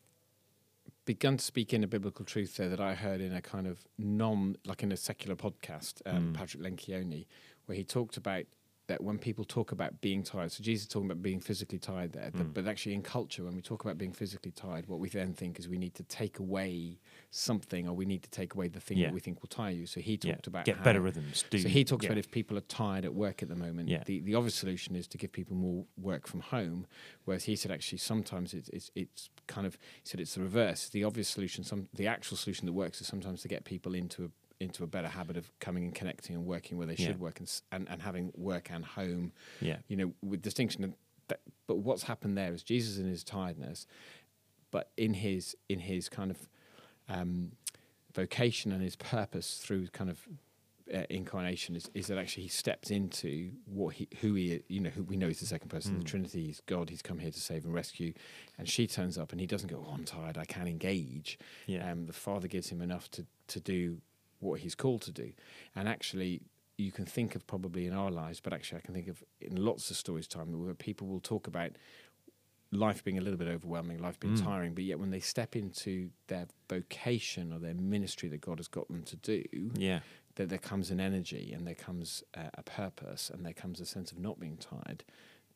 begun 1.05 1.37
to 1.37 1.43
speak 1.43 1.73
in 1.73 1.83
a 1.83 1.87
biblical 1.87 2.25
truth 2.25 2.57
there 2.57 2.69
that 2.69 2.79
I 2.79 2.93
heard 2.93 3.21
in 3.21 3.33
a 3.33 3.41
kind 3.41 3.67
of 3.67 3.85
non, 3.97 4.55
like 4.65 4.83
in 4.83 4.91
a 4.91 4.97
secular 4.97 5.35
podcast, 5.35 6.01
um, 6.05 6.33
Mm. 6.33 6.33
Patrick 6.35 6.63
Lencioni, 6.63 7.25
where 7.65 7.75
he 7.77 7.83
talked 7.83 8.17
about 8.17 8.45
that 8.87 9.01
when 9.03 9.17
people 9.17 9.45
talk 9.45 9.71
about 9.71 10.01
being 10.01 10.21
tired, 10.21 10.51
so 10.51 10.61
Jesus 10.63 10.83
is 10.83 10.87
talking 10.89 11.09
about 11.09 11.21
being 11.23 11.39
physically 11.39 11.79
tired 11.79 12.11
there, 12.11 12.29
that- 12.29 12.47
Mm. 12.47 12.53
but 12.53 12.67
actually 12.67 12.93
in 12.93 13.01
culture, 13.01 13.43
when 13.43 13.55
we 13.55 13.61
talk 13.61 13.83
about 13.83 13.97
being 13.97 14.11
physically 14.11 14.51
tired, 14.51 14.87
what 14.87 14.99
we 14.99 15.07
then 15.09 15.33
think 15.33 15.57
is 15.59 15.67
we 15.69 15.77
need 15.77 15.93
to 15.95 16.03
take 16.03 16.39
away 16.39 16.99
something 17.31 17.87
or 17.87 17.93
we 17.95 18.05
need 18.05 18.21
to 18.21 18.29
take 18.29 18.53
away 18.53 18.67
the 18.67 18.79
thing 18.81 18.97
Yeah. 18.97 19.07
that 19.07 19.13
we 19.13 19.21
think 19.21 19.41
will 19.41 19.47
tire 19.47 19.71
you. 19.71 19.85
So 19.85 20.01
he 20.01 20.19
Yeah, 20.21 20.33
talked 20.33 20.47
about 20.47 20.65
get 20.65 20.77
how- 20.77 20.83
better 20.83 20.99
rhythms. 20.99 21.45
Do, 21.49 21.59
so 21.59 21.69
he 21.69 21.85
talks 21.85 22.03
yeah. 22.03 22.09
about 22.09 22.17
if 22.17 22.29
people 22.29 22.57
are 22.57 22.61
tired 22.61 23.05
at 23.05 23.13
work 23.15 23.41
at 23.41 23.47
the 23.47 23.55
moment, 23.55 23.87
Yeah. 23.87 24.03
the, 24.05 24.19
the 24.19 24.35
obvious 24.35 24.55
solution 24.55 24.95
is 24.97 25.07
to 25.07 25.17
give 25.17 25.31
people 25.31 25.55
more 25.55 25.85
work 25.97 26.27
from 26.27 26.41
home. 26.41 26.85
Whereas 27.23 27.45
he 27.45 27.55
said 27.55 27.71
actually 27.71 27.99
sometimes 27.99 28.53
it's 28.53 28.67
it's, 28.69 28.91
it's 28.95 29.29
kind 29.47 29.65
of 29.65 29.75
he 30.03 30.09
said 30.09 30.19
it's 30.19 30.35
the 30.35 30.41
reverse. 30.41 30.89
The 30.89 31.05
obvious 31.05 31.29
solution, 31.29 31.63
some 31.63 31.87
the 31.93 32.05
actual 32.07 32.35
solution 32.35 32.65
that 32.65 32.73
works 32.73 32.99
is 32.99 33.07
sometimes 33.07 33.41
to 33.43 33.47
get 33.47 33.63
people 33.63 33.95
into 33.95 34.25
a 34.25 34.29
into 34.61 34.83
a 34.83 34.87
better 34.87 35.07
habit 35.07 35.37
of 35.37 35.57
coming 35.59 35.85
and 35.85 35.95
connecting 35.95 36.35
and 36.35 36.45
working 36.45 36.77
where 36.77 36.85
they 36.85 36.95
Yeah. 36.95 37.07
should 37.07 37.19
work 37.19 37.39
and, 37.39 37.49
and 37.71 37.87
and 37.89 38.01
having 38.01 38.31
work 38.35 38.69
and 38.69 38.83
home 38.85 39.31
yeah, 39.61 39.77
you 39.87 39.95
know, 39.95 40.13
with 40.21 40.41
distinction. 40.41 40.93
That, 41.29 41.39
but 41.65 41.77
what's 41.77 42.03
happened 42.03 42.37
there 42.37 42.53
is 42.53 42.61
Jesus 42.61 42.97
in 42.97 43.07
his 43.07 43.23
tiredness, 43.23 43.87
but 44.69 44.91
in 44.97 45.13
his 45.13 45.55
in 45.69 45.79
his 45.79 46.09
kind 46.09 46.29
of 46.29 46.49
um, 47.13 47.51
vocation 48.13 48.71
and 48.71 48.81
his 48.81 48.95
purpose 48.95 49.57
through 49.63 49.87
kind 49.87 50.09
of 50.09 50.19
uh, 50.93 51.03
incarnation 51.09 51.75
is, 51.75 51.89
is 51.93 52.07
that 52.07 52.17
actually 52.17 52.43
he 52.43 52.49
steps 52.49 52.91
into 52.91 53.51
what 53.65 53.95
he 53.95 54.07
who 54.19 54.33
he 54.33 54.61
you 54.67 54.81
know 54.81 54.89
who 54.89 55.03
we 55.03 55.15
know 55.15 55.27
is 55.27 55.39
the 55.39 55.45
second 55.45 55.69
person 55.69 55.93
of 55.95 55.99
the 55.99 56.05
Mm. 56.05 56.09
Trinity. 56.09 56.45
He's 56.47 56.61
God. 56.65 56.89
He's 56.89 57.01
come 57.01 57.19
here 57.19 57.31
to 57.31 57.39
save 57.39 57.63
and 57.65 57.73
rescue, 57.73 58.13
and 58.57 58.67
she 58.67 58.87
turns 58.87 59.17
up 59.17 59.31
and 59.31 59.39
he 59.39 59.47
doesn't 59.47 59.69
go. 59.69 59.85
Oh, 59.87 59.93
I'm 59.93 60.03
tired. 60.03 60.37
I 60.37 60.45
can't 60.45 60.67
engage. 60.67 61.39
yeah, 61.65 61.89
Um, 61.89 62.07
the 62.07 62.13
Father 62.13 62.47
gives 62.47 62.69
him 62.69 62.81
enough 62.81 63.09
to 63.11 63.25
to 63.47 63.59
do 63.59 64.01
what 64.39 64.59
he's 64.61 64.75
called 64.75 65.01
to 65.03 65.11
do, 65.11 65.31
and 65.75 65.87
actually. 65.87 66.41
You 66.77 66.91
can 66.91 67.05
think 67.05 67.35
of 67.35 67.45
probably 67.45 67.85
in 67.85 67.93
our 67.93 68.09
lives, 68.09 68.39
but 68.39 68.53
actually, 68.53 68.79
I 68.79 68.81
can 68.81 68.95
think 68.95 69.07
of 69.07 69.23
in 69.39 69.55
lots 69.63 69.91
of 69.91 69.97
stories 69.97 70.27
time 70.27 70.47
where 70.65 70.73
people 70.73 71.05
will 71.05 71.19
talk 71.19 71.45
about 71.45 71.71
life 72.71 73.03
being 73.03 73.17
a 73.17 73.21
little 73.21 73.37
bit 73.37 73.47
overwhelming, 73.47 73.97
life 73.97 74.19
being 74.19 74.33
Mm. 74.35 74.43
tiring, 74.43 74.73
but 74.73 74.83
yet 74.83 74.97
when 74.99 75.09
they 75.11 75.19
step 75.19 75.55
into 75.55 76.09
their 76.27 76.47
vocation 76.69 77.51
or 77.51 77.59
their 77.59 77.73
ministry 77.73 78.29
that 78.29 78.41
God 78.41 78.59
has 78.59 78.67
got 78.67 78.87
them 78.87 79.03
to 79.03 79.15
do, 79.17 79.43
yeah, 79.75 79.99
that 80.35 80.47
there 80.49 80.57
comes 80.57 80.89
an 80.89 80.99
energy 80.99 81.51
and 81.53 81.67
there 81.67 81.75
comes 81.75 82.23
uh, 82.33 82.49
a 82.53 82.63
purpose 82.63 83.29
and 83.29 83.45
there 83.45 83.53
comes 83.53 83.81
a 83.81 83.85
sense 83.85 84.11
of 84.13 84.17
not 84.19 84.39
being 84.39 84.55
tired 84.57 85.03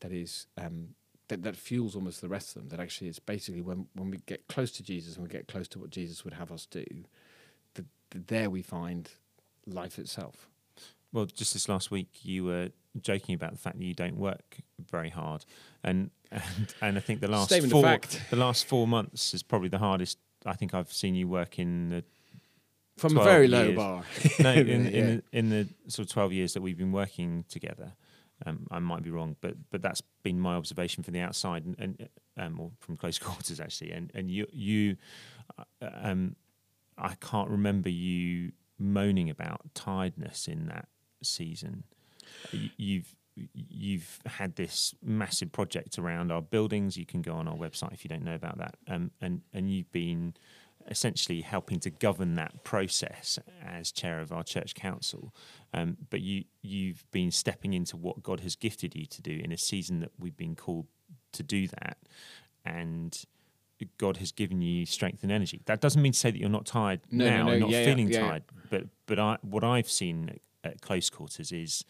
that 0.02 0.12
is 0.12 0.48
um, 0.58 0.90
that, 1.30 1.44
that 1.44 1.56
fuels 1.56 1.96
almost 1.96 2.20
the 2.20 2.28
rest 2.28 2.50
of 2.50 2.62
them 2.62 2.70
that 2.70 2.80
actually 2.82 3.08
it's 3.08 3.18
basically 3.20 3.62
when, 3.62 3.88
when 3.96 4.12
we 4.12 4.18
get 4.26 4.48
close 4.50 4.72
to 4.74 4.84
jesus 4.84 5.16
and 5.16 5.24
we 5.24 5.30
get 5.30 5.48
close 5.48 5.70
to 5.70 5.80
what 5.80 5.90
jesus 5.90 6.26
would 6.26 6.34
have 6.34 6.52
us 6.52 6.66
do 6.66 6.84
that, 7.76 7.86
that 8.10 8.28
there 8.28 8.50
we 8.50 8.62
find 8.62 9.12
life 9.66 9.98
itself 9.98 10.50
Well, 11.14 11.26
just 11.26 11.54
this 11.54 11.70
last 11.70 11.90
week, 11.90 12.10
you 12.24 12.44
were 12.44 12.72
joking 13.02 13.36
about 13.36 13.52
the 13.52 13.58
fact 13.58 13.78
that 13.78 13.86
you 13.86 13.94
don't 13.94 14.18
work 14.18 14.58
very 14.92 15.10
hard, 15.10 15.46
and 15.84 16.10
and, 16.32 16.44
and 16.82 16.98
I 16.98 17.02
think 17.02 17.22
the 17.22 17.28
last 17.30 17.50
Statement 17.50 17.72
four 17.72 17.84
fact. 17.84 18.22
the 18.30 18.36
last 18.36 18.66
four 18.66 18.88
months 18.88 19.34
is 19.34 19.44
probably 19.44 19.70
the 19.70 19.78
hardest. 19.80 20.18
I 20.46 20.54
think 20.54 20.74
I've 20.74 20.92
seen 20.92 21.16
you 21.16 21.28
work 21.28 21.58
in 21.60 21.90
the 21.90 22.04
from 22.98 23.18
a 23.18 23.24
very 23.24 23.48
low 23.48 23.64
years. 23.66 23.76
bar 23.76 24.04
no 24.40 24.54
in, 24.54 24.68
in, 24.70 24.84
Yeah. 24.86 25.02
the, 25.06 25.24
in 25.32 25.50
the 25.50 25.68
sort 25.88 26.08
of 26.08 26.12
twelve 26.14 26.32
years 26.34 26.54
that 26.54 26.62
we've 26.62 26.78
been 26.78 26.92
working 26.92 27.46
together. 27.50 27.94
Um, 28.46 28.68
I 28.70 28.80
might 28.80 29.02
be 29.04 29.10
wrong, 29.12 29.38
but 29.42 29.56
but 29.70 29.82
that's 29.82 30.02
been 30.24 30.40
my 30.40 30.56
observation 30.56 31.04
from 31.04 31.14
the 31.14 31.22
outside 31.22 31.64
and, 31.66 31.76
and 31.80 32.10
um, 32.38 32.60
or 32.60 32.72
from 32.80 32.98
close 32.98 33.18
quarters 33.28 33.60
actually. 33.60 33.92
And 33.92 34.12
and 34.14 34.30
you 34.30 34.46
you, 34.52 34.98
uh, 35.58 35.64
um, 36.04 36.36
I 36.98 37.16
can't 37.16 37.50
remember 37.50 37.90
you 37.90 38.52
moaning 38.78 39.30
about 39.30 39.62
tiredness 39.74 40.48
in 40.50 40.68
that 40.68 40.88
season. 41.24 41.84
You've 42.52 43.16
you've 43.54 44.20
had 44.26 44.56
this 44.56 44.96
massive 45.04 45.52
project 45.52 46.00
around 46.00 46.32
our 46.32 46.42
buildings. 46.42 46.96
You 46.96 47.06
can 47.06 47.22
go 47.22 47.34
on 47.34 47.48
our 47.48 47.56
website 47.56 47.92
if 47.94 48.06
you 48.06 48.10
don't 48.10 48.24
know 48.24 48.36
about 48.36 48.58
that. 48.58 48.76
Um, 48.88 49.12
and 49.22 49.42
and 49.54 49.70
you've 49.70 49.92
been 49.92 50.36
essentially 50.88 51.42
helping 51.42 51.80
to 51.80 51.90
govern 51.90 52.36
that 52.36 52.64
process 52.64 53.40
as 53.66 53.92
chair 53.92 54.20
of 54.20 54.32
our 54.32 54.44
church 54.44 54.76
council. 54.76 55.34
Um, 55.74 55.98
but 56.10 56.22
you 56.22 56.46
you've 56.62 57.04
been 57.12 57.32
stepping 57.32 57.74
into 57.74 57.98
what 57.98 58.24
God 58.24 58.42
has 58.42 58.56
gifted 58.56 58.96
you 58.96 59.06
to 59.08 59.22
do 59.22 59.42
in 59.44 59.52
a 59.52 59.58
season 59.58 60.00
that 60.02 60.12
we've 60.20 60.38
been 60.38 60.56
called 60.56 60.86
to 61.34 61.44
do 61.44 61.68
that, 61.68 61.98
and 62.64 63.26
God 63.98 64.18
has 64.18 64.32
given 64.32 64.62
you 64.62 64.86
strength 64.86 65.24
and 65.24 65.32
energy. 65.32 65.62
That 65.66 65.82
doesn't 65.82 66.02
mean 66.02 66.14
to 66.14 66.20
say 66.20 66.32
that 66.32 66.40
you're 66.40 66.50
not 66.50 66.66
tired 66.66 67.02
No, 67.12 67.26
no, 67.26 67.32
now, 67.32 67.44
no, 67.46 67.52
and 67.52 67.62
not 67.62 67.70
yeah, 67.72 67.86
feeling 67.86 68.10
yeah, 68.10 68.20
yeah. 68.20 68.28
tired. 68.28 68.44
But 68.70 68.84
but 69.06 69.20
I, 69.20 69.38
what 69.42 69.64
I've 69.64 69.90
seen 69.90 70.40
at, 70.64 70.72
at 70.72 70.82
close 70.82 71.10
quarters 71.10 71.52
is 71.52 71.84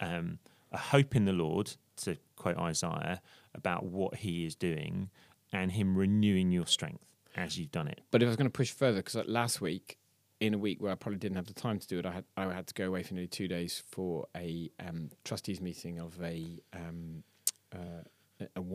um, 0.00 0.38
a 0.72 0.78
hope 0.78 1.16
in 1.16 1.24
the 1.24 1.32
Lord, 1.32 1.72
to 1.98 2.16
quote 2.36 2.58
Isaiah, 2.58 3.20
about 3.54 3.84
what 3.84 4.16
He 4.16 4.44
is 4.44 4.54
doing, 4.54 5.10
and 5.52 5.72
Him 5.72 5.96
renewing 5.96 6.50
your 6.50 6.66
strength 6.66 7.12
as 7.36 7.58
you've 7.58 7.72
done 7.72 7.88
it. 7.88 8.00
But 8.10 8.22
if 8.22 8.26
I 8.26 8.30
was 8.30 8.36
going 8.36 8.48
to 8.48 8.50
push 8.50 8.70
further, 8.70 8.98
because 8.98 9.14
like 9.14 9.28
last 9.28 9.60
week, 9.60 9.98
in 10.40 10.54
a 10.54 10.58
week 10.58 10.82
where 10.82 10.92
I 10.92 10.94
probably 10.94 11.18
didn't 11.18 11.36
have 11.36 11.46
the 11.46 11.54
time 11.54 11.78
to 11.78 11.86
do 11.86 11.98
it, 11.98 12.06
I 12.06 12.12
had 12.12 12.24
I 12.36 12.52
had 12.52 12.66
to 12.66 12.74
go 12.74 12.86
away 12.86 13.02
for 13.02 13.14
nearly 13.14 13.28
two 13.28 13.48
days 13.48 13.82
for 13.90 14.26
a 14.36 14.70
um, 14.86 15.10
trustees 15.24 15.60
meeting 15.60 15.98
of 15.98 16.20
a 16.22 16.60
um, 16.74 17.22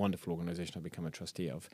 wonderful 0.01 0.33
organisation 0.33 0.73
I've 0.77 0.83
become 0.83 1.05
a 1.05 1.11
trustee 1.11 1.49
of, 1.49 1.69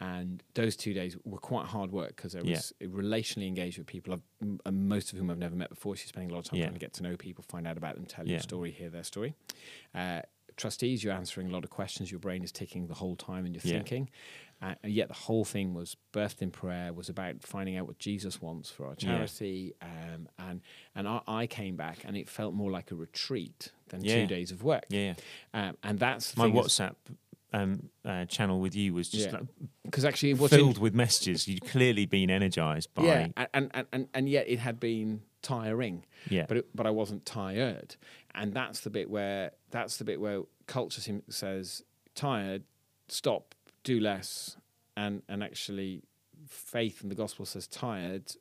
and 0.00 0.42
those 0.54 0.76
two 0.76 0.92
days 0.94 1.16
were 1.24 1.38
quite 1.38 1.66
hard 1.66 1.90
work 1.92 2.16
because 2.16 2.34
I 2.34 2.40
Yeah. 2.40 2.56
was 2.56 2.72
relationally 2.82 3.46
engaged 3.48 3.78
with 3.78 3.86
people, 3.86 4.14
I've, 4.14 4.22
m- 4.66 4.88
most 4.88 5.12
of 5.12 5.18
whom 5.18 5.30
I've 5.30 5.38
never 5.38 5.56
met 5.56 5.70
before. 5.70 5.96
So 5.96 6.00
you're 6.02 6.08
spending 6.08 6.30
a 6.30 6.34
lot 6.34 6.40
of 6.40 6.44
time 6.50 6.58
Yeah. 6.58 6.66
trying 6.66 6.74
to 6.74 6.80
get 6.80 6.92
to 6.94 7.02
know 7.02 7.16
people, 7.16 7.44
find 7.48 7.66
out 7.66 7.76
about 7.76 7.94
them, 7.96 8.04
tell 8.06 8.26
Yeah. 8.26 8.32
your 8.32 8.40
story, 8.40 8.70
hear 8.72 8.90
their 8.90 9.04
story. 9.04 9.34
Uh, 9.94 10.22
trustees, 10.56 11.02
you're 11.04 11.12
answering 11.14 11.48
a 11.48 11.50
lot 11.50 11.64
of 11.64 11.70
questions. 11.70 12.10
Your 12.10 12.20
brain 12.20 12.42
is 12.42 12.50
ticking 12.52 12.86
the 12.88 12.94
whole 12.94 13.16
time, 13.16 13.44
and 13.46 13.54
you're 13.54 13.62
Yeah. 13.64 13.78
thinking. 13.78 14.08
Uh, 14.62 14.74
and 14.82 14.90
yet 14.90 15.08
the 15.08 15.14
whole 15.28 15.44
thing 15.44 15.74
was 15.74 15.96
birthed 16.14 16.40
in 16.40 16.50
prayer, 16.50 16.90
was 16.90 17.10
about 17.10 17.42
finding 17.42 17.76
out 17.76 17.86
what 17.86 17.98
Jesus 17.98 18.40
wants 18.40 18.70
for 18.70 18.86
our 18.86 18.96
Yeah. 18.98 19.08
charity. 19.16 19.74
Um, 19.82 20.28
and 20.38 20.62
and 20.94 21.06
I, 21.06 21.20
I 21.26 21.46
came 21.46 21.76
back, 21.76 22.04
and 22.04 22.16
it 22.16 22.26
felt 22.28 22.54
more 22.54 22.70
like 22.70 22.90
a 22.90 22.94
retreat 22.94 23.70
than 23.88 24.02
Yeah. 24.02 24.14
two 24.22 24.26
days 24.26 24.50
of 24.50 24.62
work. 24.62 24.84
Yeah, 24.88 25.14
Um, 25.52 25.76
and 25.82 25.98
that's 25.98 26.32
the 26.32 26.38
my 26.40 26.46
thing 26.46 26.56
is- 26.56 26.66
WhatsApp 26.66 26.96
um, 27.52 27.88
uh, 28.04 28.24
channel 28.26 28.60
with 28.60 28.74
you 28.74 28.92
was 28.94 29.08
just 29.08 29.26
Yeah. 29.26 29.32
like 29.38 29.42
because 29.84 30.04
actually 30.04 30.30
in- 30.32 30.48
filled 30.48 30.78
with 30.78 30.94
messages. 30.94 31.46
You'd 31.48 31.64
clearly 31.64 32.06
been 32.06 32.30
energized 32.30 32.92
by. 32.94 33.04
yeah, 33.04 33.18
and, 33.36 33.48
and, 33.54 33.70
and, 33.74 33.86
and, 33.92 34.08
and 34.14 34.28
yet 34.28 34.48
it 34.48 34.58
had 34.58 34.78
been 34.80 35.22
tiring. 35.42 36.04
Yeah. 36.28 36.46
But 36.48 36.56
it, 36.58 36.66
but 36.74 36.86
I 36.86 36.90
wasn't 36.90 37.24
tired, 37.24 37.96
and 38.34 38.52
that's 38.52 38.80
the 38.80 38.90
bit 38.90 39.08
where 39.10 39.52
that's 39.70 39.96
the 39.98 40.04
bit 40.04 40.20
where 40.20 40.42
culture 40.66 41.00
says 41.28 41.82
tired, 42.14 42.64
stop, 43.08 43.54
do 43.84 44.00
less, 44.00 44.56
and 44.96 45.22
and 45.28 45.42
actually, 45.44 46.02
faith 46.48 47.00
and 47.02 47.10
the 47.10 47.14
gospel 47.16 47.44
says 47.46 47.66
tired. 47.68 48.32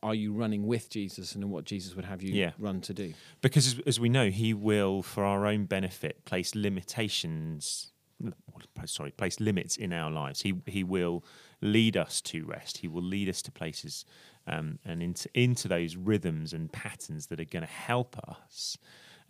Are 0.00 0.14
you 0.14 0.32
running 0.32 0.68
with 0.68 0.88
Jesus 0.90 1.34
and 1.34 1.50
what 1.50 1.64
Jesus 1.64 1.96
would 1.96 2.04
have 2.04 2.22
you 2.22 2.32
Yeah. 2.32 2.52
run 2.56 2.80
to 2.82 2.94
do? 2.94 3.14
Because 3.40 3.66
as, 3.66 3.80
as 3.80 3.98
we 3.98 4.08
know, 4.08 4.30
he 4.30 4.54
will, 4.54 5.02
for 5.02 5.24
our 5.24 5.44
own 5.44 5.64
benefit, 5.64 6.24
place 6.24 6.54
limitations. 6.54 7.92
Sorry, 8.86 9.10
place 9.12 9.38
limits 9.40 9.76
in 9.76 9.92
our 9.92 10.10
lives. 10.10 10.42
He 10.42 10.54
he 10.66 10.82
will 10.84 11.24
lead 11.60 11.96
us 11.96 12.20
to 12.22 12.44
rest. 12.44 12.78
He 12.78 12.88
will 12.88 13.02
lead 13.02 13.28
us 13.28 13.42
to 13.42 13.52
places 13.52 14.04
um, 14.46 14.78
and 14.84 15.02
into 15.02 15.28
into 15.34 15.68
those 15.68 15.96
rhythms 15.96 16.52
and 16.52 16.72
patterns 16.72 17.26
that 17.28 17.38
are 17.40 17.44
going 17.44 17.64
to 17.64 17.72
help 17.72 18.16
us. 18.28 18.76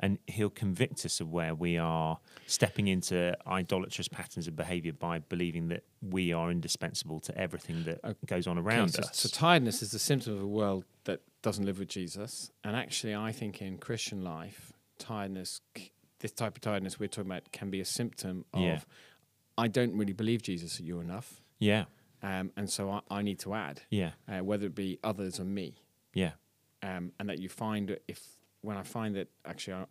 And 0.01 0.19
he'll 0.27 0.51
convict 0.51 1.05
us 1.05 1.21
of 1.21 1.31
where 1.31 1.55
we 1.55 1.77
are 1.79 2.19
stepping 2.47 2.89
into 2.89 3.37
idolatrous 3.47 4.09
patterns 4.09 4.49
of 4.49 4.57
behaviour 4.57 4.93
by 4.93 5.21
believing 5.21 5.69
that 5.69 5.85
we 6.01 6.33
are 6.33 6.51
indispensable 6.51 7.21
to 7.21 7.39
everything 7.39 7.85
that 7.85 8.01
goes 8.27 8.47
on 8.47 8.59
around 8.59 8.89
Okay, 8.89 9.03
so, 9.03 9.09
us. 9.11 9.17
so 9.19 9.29
tiredness 9.29 9.81
is 9.83 9.93
the 9.93 9.99
symptom 10.01 10.33
of 10.35 10.43
a 10.43 10.47
world 10.47 10.85
that 11.05 11.21
doesn't 11.43 11.67
live 11.67 11.79
with 11.79 11.89
Jesus. 11.89 12.51
And 12.65 12.75
actually, 12.75 13.15
I 13.15 13.31
think 13.33 13.61
in 13.63 13.77
Christian 13.79 14.25
life, 14.25 14.73
tiredness, 14.99 15.61
c- 15.77 15.93
this 16.23 16.33
type 16.33 16.57
of 16.57 16.62
tiredness 16.62 16.99
we're 16.99 17.09
talking 17.09 17.31
about, 17.31 17.52
can 17.52 17.69
be 17.71 17.81
a 17.81 17.85
symptom 17.85 18.45
of 18.55 18.62
Yeah. 18.62 18.79
I 19.59 19.69
don't 19.69 19.95
really 19.97 20.14
believe 20.14 20.43
Jesus 20.43 20.79
that 20.79 20.85
you're 20.85 21.02
enough. 21.02 21.43
yeah, 21.59 21.85
Um, 22.23 22.50
and 22.57 22.71
so 22.71 22.91
I, 22.91 23.00
I 23.11 23.23
need 23.23 23.38
to 23.41 23.52
add, 23.55 23.83
yeah, 23.91 24.12
uh, 24.29 24.43
whether 24.43 24.67
it 24.67 24.75
be 24.75 24.99
others 25.05 25.38
or 25.38 25.45
me. 25.45 25.75
yeah, 26.14 26.33
Um, 26.83 27.12
and 27.21 27.29
that 27.29 27.38
you 27.38 27.49
find 27.50 27.97
if, 28.09 28.21
when 28.62 28.76
I 28.79 28.83
find 28.83 29.14
that 29.17 29.29
actually 29.45 29.75
I, 29.75 29.85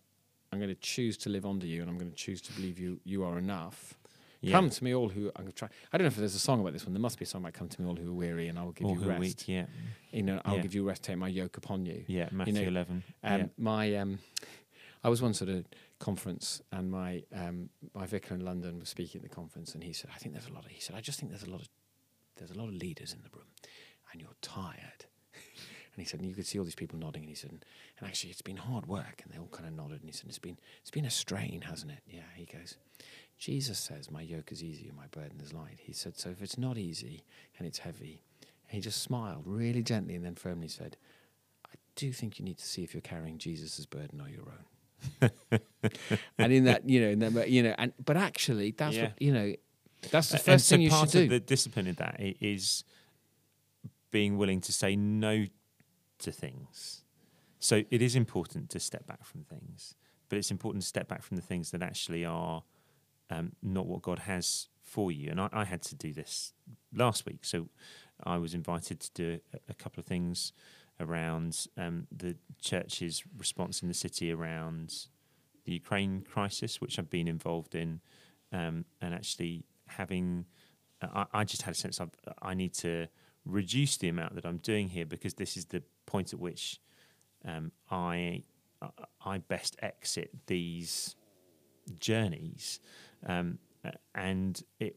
I'm 0.52 0.60
going 0.60 0.70
to 0.74 0.82
choose 0.82 1.16
to 1.20 1.30
live 1.30 1.46
under 1.46 1.66
you 1.68 1.82
and 1.82 1.90
I'm 1.90 1.98
going 1.98 2.10
to 2.12 2.18
choose 2.18 2.42
to 2.42 2.54
believe 2.54 2.80
you, 2.80 3.00
you 3.06 3.24
are 3.24 3.38
enough. 3.38 3.94
yeah. 4.42 4.52
Come 4.52 4.70
to 4.70 4.84
me, 4.84 4.94
all 4.96 5.10
who 5.10 5.32
I'm 5.36 5.52
try. 5.52 5.70
I 5.94 5.98
don't 5.98 6.06
know 6.06 6.08
if 6.08 6.16
there's 6.16 6.36
a 6.36 6.40
song 6.40 6.60
about 6.62 6.74
this 6.74 6.84
one. 6.86 6.94
There 6.94 7.02
must 7.02 7.20
be 7.20 7.24
a 7.24 7.28
song 7.28 7.42
about 7.42 7.54
"Come 7.54 7.70
to 7.70 7.82
me, 7.82 7.88
all 7.88 7.96
who 7.96 8.10
are 8.10 8.14
weary, 8.26 8.48
and 8.50 8.58
I 8.58 8.64
will 8.64 8.72
give 8.72 8.88
All 8.88 9.00
you 9.00 9.08
rest." 9.08 9.20
weak, 9.20 9.48
yeah, 9.48 9.66
You 10.12 10.24
know, 10.24 10.42
I'll 10.44 10.56
Yeah. 10.56 10.62
give 10.64 10.74
you 10.74 10.84
rest. 10.84 11.04
Take 11.04 11.18
my 11.18 11.28
yoke 11.28 11.58
upon 11.58 11.86
you. 11.86 12.04
yeah. 12.08 12.28
Matthew 12.32 12.54
know, 12.56 12.62
eleven. 12.64 13.04
Um, 13.24 13.40
yeah. 13.42 13.48
My, 13.58 13.96
um, 13.98 14.20
I 15.04 15.10
was 15.10 15.22
once 15.22 15.42
at 15.42 15.50
a 15.50 15.64
conference, 16.00 16.62
and 16.72 16.92
my 16.92 17.24
um, 17.36 17.70
my 17.96 18.06
vicar 18.06 18.36
in 18.36 18.46
London 18.46 18.80
was 18.80 18.90
speaking 18.90 19.20
at 19.20 19.30
the 19.30 19.34
conference, 19.34 19.74
and 19.74 19.84
he 19.84 19.94
said, 19.94 20.12
"I 20.14 20.18
think 20.18 20.34
there's 20.34 20.48
a 20.48 20.54
lot 20.54 20.66
of." 20.66 20.72
He 20.72 20.80
said, 20.80 20.96
"I 20.96 21.02
just 21.02 21.20
think 21.20 21.32
there's 21.32 21.44
a 21.44 21.50
lot 21.50 21.62
of 21.62 21.70
there's 22.38 22.52
a 22.52 22.58
lot 22.58 22.68
of 22.68 22.76
leaders 22.76 23.14
in 23.14 23.22
the 23.22 23.36
room, 23.36 23.48
and 24.12 24.22
you're 24.22 24.30
tired." 24.42 25.06
and 25.34 25.98
he 25.98 26.06
said, 26.06 26.20
and 26.20 26.30
you 26.30 26.36
could 26.36 26.46
see 26.46 26.60
all 26.60 26.66
these 26.66 26.76
people 26.76 27.00
nodding, 27.00 27.24
and 27.24 27.30
he 27.30 27.36
said, 27.36 27.52
and 27.52 27.62
actually, 28.04 28.30
it's 28.30 28.42
been 28.42 28.58
hard 28.58 28.86
work, 28.86 29.22
and 29.24 29.34
they 29.34 29.40
all 29.40 29.48
kind 29.48 29.68
of 29.68 29.74
nodded, 29.74 30.02
and 30.02 30.10
he 30.10 30.12
said, 30.12 30.28
it's 30.28 30.40
been 30.40 30.58
it's 30.82 30.92
been 30.92 31.06
a 31.06 31.10
strain, 31.10 31.62
hasn't 31.62 31.92
it? 31.92 32.04
Yeah. 32.08 32.22
He 32.36 32.46
goes, 32.46 32.78
Jesus 33.40 33.80
says, 33.80 34.12
"My 34.12 34.22
yoke 34.22 34.52
is 34.52 34.64
easy 34.64 34.88
and 34.88 34.98
my 34.98 35.08
burden 35.08 35.42
is 35.42 35.54
light." 35.54 35.80
He 35.80 35.94
said, 35.94 36.18
so 36.18 36.30
if 36.30 36.42
it's 36.42 36.58
not 36.58 36.78
easy 36.78 37.24
and 37.58 37.68
it's 37.68 37.80
heavy, 37.80 38.24
and 38.42 38.76
he 38.76 38.82
just 38.82 39.02
smiled 39.02 39.44
really 39.46 39.82
gently 39.82 40.16
and 40.16 40.24
then 40.24 40.36
firmly 40.36 40.68
said. 40.68 40.98
I 41.66 41.76
do 41.96 42.12
think 42.12 42.40
you 42.40 42.46
need 42.46 42.58
to 42.58 42.66
see 42.66 42.84
if 42.84 42.94
you're 42.94 43.02
carrying 43.02 43.38
Jesus' 43.38 43.86
burden 43.86 44.22
or 44.22 44.30
your 44.30 44.42
own. 44.42 44.66
and 46.38 46.52
in 46.54 46.66
that, 46.66 46.88
you 46.90 47.02
know, 47.02 47.10
in 47.10 47.20
that, 47.20 47.50
you 47.50 47.64
know, 47.64 47.76
and 47.78 47.94
but 48.04 48.18
actually, 48.18 48.72
that's 48.72 48.96
Yeah. 48.96 49.04
what 49.04 49.22
you 49.22 49.34
know. 49.34 49.54
That's 50.10 50.30
the 50.30 50.38
first 50.38 50.48
and 50.50 50.62
thing 50.62 50.78
so 50.80 50.82
you 50.82 50.90
part 50.90 51.10
should 51.12 51.24
of 51.24 51.30
do. 51.30 51.36
the 51.36 51.40
discipline 51.40 51.88
in 51.88 51.96
that 51.96 52.16
is 52.20 52.84
being 54.10 54.38
willing 54.38 54.60
to 54.62 54.72
say 54.74 54.96
no 54.96 55.46
to 56.20 56.32
things. 56.32 57.04
So 57.60 57.84
it 57.92 58.02
is 58.02 58.16
important 58.16 58.70
to 58.72 58.80
step 58.80 59.06
back 59.06 59.24
from 59.24 59.44
things, 59.44 59.96
but 60.30 60.38
it's 60.40 60.50
important 60.50 60.82
to 60.82 60.88
step 60.88 61.08
back 61.08 61.22
from 61.22 61.38
the 61.38 61.44
things 61.44 61.70
that 61.72 61.84
actually 61.84 62.26
are 62.26 62.64
um, 63.30 63.52
not 63.62 63.86
what 63.86 64.02
God 64.02 64.20
has 64.20 64.68
for 64.82 65.12
you. 65.12 65.30
And 65.30 65.40
I, 65.40 65.50
I 65.54 65.66
had 65.66 65.82
to 65.84 65.96
do 65.96 66.12
this 66.12 66.54
last 66.94 67.26
week. 67.28 67.46
So 67.46 67.70
I 68.24 68.38
was 68.38 68.54
invited 68.56 69.00
to 69.02 69.12
do 69.14 69.40
a, 69.54 69.60
a 69.70 69.74
couple 69.76 70.00
of 70.02 70.08
things 70.08 70.52
around 71.02 71.68
um, 71.78 72.08
the 72.16 72.36
church's 72.62 73.24
response 73.38 73.82
in 73.82 73.88
the 73.88 73.94
city 73.94 74.32
around 74.32 75.08
the 75.66 75.74
Ukraine 75.74 76.22
crisis, 76.22 76.80
which 76.80 76.98
I've 76.98 77.10
been 77.10 77.28
involved 77.28 77.76
in, 77.76 78.00
um, 78.54 78.86
and 79.02 79.14
actually 79.14 79.66
having, 79.88 80.46
I, 81.02 81.26
I 81.34 81.44
just 81.44 81.64
had 81.64 81.74
a 81.74 81.78
sense 81.78 82.00
of 82.00 82.12
I 82.42 82.54
need 82.54 82.74
to 82.76 83.08
reduce 83.46 83.98
the 83.98 84.08
amount 84.08 84.36
that 84.36 84.46
I'm 84.46 84.58
doing 84.58 84.90
here 84.90 85.06
because 85.06 85.34
this 85.34 85.58
is 85.58 85.66
the 85.66 85.84
point 86.06 86.34
at 86.34 86.40
which 86.40 86.80
um, 87.46 87.72
I 87.90 88.44
I 89.24 89.38
best 89.40 89.78
exit 89.82 90.32
these 90.48 91.16
journeys, 92.00 92.80
um, 93.26 93.60
and 94.16 94.62
it 94.80 94.96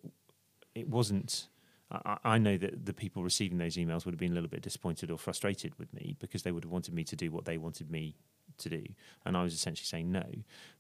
it 0.74 0.88
wasn't. 0.88 1.48
I, 1.90 2.38
know 2.38 2.56
that 2.56 2.86
the 2.86 2.94
people 2.94 3.22
receiving 3.22 3.58
those 3.58 3.76
emails 3.76 4.04
would 4.04 4.14
have 4.14 4.18
been 4.18 4.32
a 4.32 4.34
little 4.34 4.48
bit 4.48 4.62
disappointed 4.62 5.10
or 5.10 5.18
frustrated 5.18 5.78
with 5.78 5.92
me 5.92 6.16
because 6.18 6.42
they 6.42 6.50
would 6.50 6.64
have 6.64 6.72
wanted 6.72 6.94
me 6.94 7.04
to 7.04 7.14
do 7.14 7.30
what 7.30 7.44
they 7.44 7.58
wanted 7.58 7.90
me 7.90 8.16
to 8.58 8.68
do, 8.68 8.82
and 9.24 9.36
I 9.36 9.42
was 9.42 9.54
essentially 9.54 9.84
saying 9.84 10.10
no. 10.10 10.24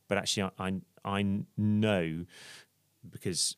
But 0.08 0.18
actually, 0.18 0.50
I 0.58 0.66
I, 1.04 1.18
I 1.18 1.26
know 1.56 2.24
because 3.10 3.56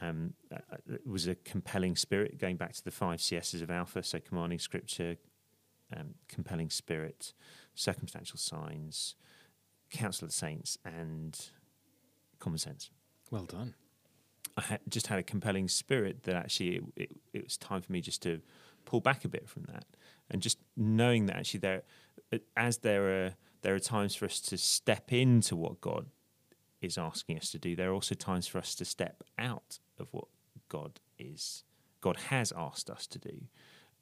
um, 0.00 0.34
uh, 0.52 0.76
it 0.92 1.06
was 1.06 1.26
a 1.26 1.34
compelling 1.34 1.96
spirit 1.96 2.38
going 2.38 2.56
back 2.56 2.74
to 2.74 2.84
the 2.84 2.90
five 2.90 3.20
CSs 3.20 3.62
of 3.62 3.70
Alpha, 3.70 4.02
so 4.02 4.20
commanding 4.20 4.58
scripture, 4.58 5.16
um, 5.96 6.14
compelling 6.28 6.70
spirit, 6.70 7.32
circumstantial 7.74 8.38
signs, 8.38 9.14
counsel 9.90 10.26
of 10.26 10.30
the 10.30 10.36
saints, 10.36 10.78
and 10.84 11.50
common 12.38 12.58
sense. 12.58 12.90
Well 13.30 13.44
done. 13.44 13.74
I 14.56 14.62
had, 14.62 14.80
just 14.88 15.08
had 15.08 15.18
a 15.18 15.22
compelling 15.22 15.68
spirit 15.68 16.22
that 16.24 16.36
actually 16.36 16.76
it, 16.76 16.84
it, 16.96 17.10
it 17.32 17.44
was 17.44 17.56
time 17.56 17.82
for 17.82 17.92
me 17.92 18.00
just 18.00 18.22
to 18.22 18.40
pull 18.84 19.00
back 19.00 19.24
a 19.24 19.28
bit 19.28 19.48
from 19.48 19.64
that, 19.64 19.84
and 20.30 20.40
just 20.42 20.58
knowing 20.76 21.26
that 21.26 21.36
actually 21.36 21.60
there, 21.60 21.82
as 22.56 22.78
there 22.78 23.08
are 23.08 23.34
there 23.62 23.74
are 23.74 23.80
times 23.80 24.14
for 24.14 24.26
us 24.26 24.40
to 24.40 24.58
step 24.58 25.12
into 25.12 25.56
what 25.56 25.80
God 25.80 26.06
is 26.80 26.98
asking 26.98 27.38
us 27.38 27.50
to 27.50 27.58
do. 27.58 27.74
There 27.74 27.90
are 27.90 27.94
also 27.94 28.14
times 28.14 28.46
for 28.46 28.58
us 28.58 28.74
to 28.76 28.84
step 28.84 29.24
out 29.38 29.78
of 29.98 30.08
what 30.12 30.26
God 30.68 31.00
is 31.18 31.64
God 32.04 32.18
has 32.28 32.52
asked 32.54 32.90
us 32.90 33.06
to 33.06 33.18
do, 33.18 33.46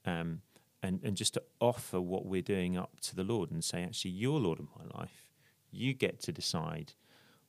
um, 0.04 0.40
and 0.82 1.00
and 1.04 1.16
just 1.16 1.34
to 1.34 1.42
offer 1.60 2.00
what 2.00 2.26
we're 2.26 2.42
doing 2.42 2.76
up 2.76 2.98
to 3.02 3.14
the 3.14 3.22
Lord 3.22 3.52
and 3.52 3.62
say, 3.62 3.84
actually, 3.84 4.10
you're 4.10 4.40
Lord 4.40 4.58
of 4.58 4.66
my 4.76 4.98
life. 4.98 5.28
You 5.70 5.94
get 5.94 6.20
to 6.22 6.32
decide 6.32 6.94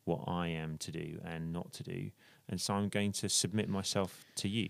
what 0.05 0.25
I 0.27 0.49
am 0.49 0.77
to 0.77 0.91
do 0.91 1.19
and 1.25 1.51
not 1.51 1.73
to 1.73 1.83
do, 1.83 2.11
and 2.49 2.59
so 2.61 2.73
I'm 2.73 2.89
going 2.89 3.11
to 3.13 3.29
submit 3.29 3.69
myself 3.69 4.25
to 4.35 4.47
you. 4.49 4.69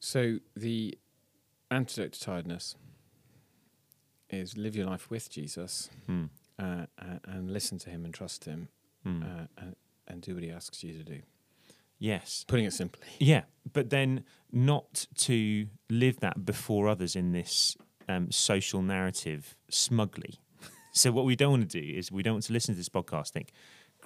So 0.00 0.38
the 0.56 0.96
antidote 1.70 2.12
to 2.12 2.20
tiredness 2.20 2.76
is 4.30 4.56
live 4.56 4.76
your 4.76 4.86
life 4.86 5.10
with 5.10 5.30
Jesus 5.30 5.90
Hmm. 6.06 6.24
uh, 6.58 6.86
and 7.24 7.50
listen 7.50 7.78
to 7.78 7.90
Him 7.90 8.04
and 8.04 8.12
trust 8.14 8.44
Him 8.44 8.68
Hmm. 9.02 9.22
uh, 9.22 9.46
and, 9.58 9.76
and 10.08 10.22
do 10.22 10.34
what 10.34 10.42
He 10.42 10.50
asks 10.50 10.82
you 10.84 10.92
to 10.98 11.04
do. 11.04 11.20
yes, 11.98 12.44
Putting 12.46 12.64
it 12.66 12.72
simply. 12.72 13.06
Yeah, 13.18 13.44
but 13.72 13.90
then 13.90 14.24
not 14.52 15.06
to 15.16 15.66
live 15.90 16.20
that 16.20 16.44
before 16.44 16.88
others 16.88 17.16
in 17.16 17.32
this 17.32 17.76
um, 18.08 18.30
social 18.30 18.82
narrative 18.82 19.56
smugly. 19.68 20.40
so 20.92 21.10
what 21.10 21.24
we 21.24 21.34
don't 21.36 21.50
want 21.50 21.70
to 21.70 21.80
do 21.80 21.98
is 21.98 22.12
we 22.12 22.22
don't 22.22 22.34
want 22.34 22.44
to 22.44 22.52
listen 22.52 22.74
to 22.74 22.78
this 22.78 22.88
podcast 22.88 23.30
think, 23.30 23.50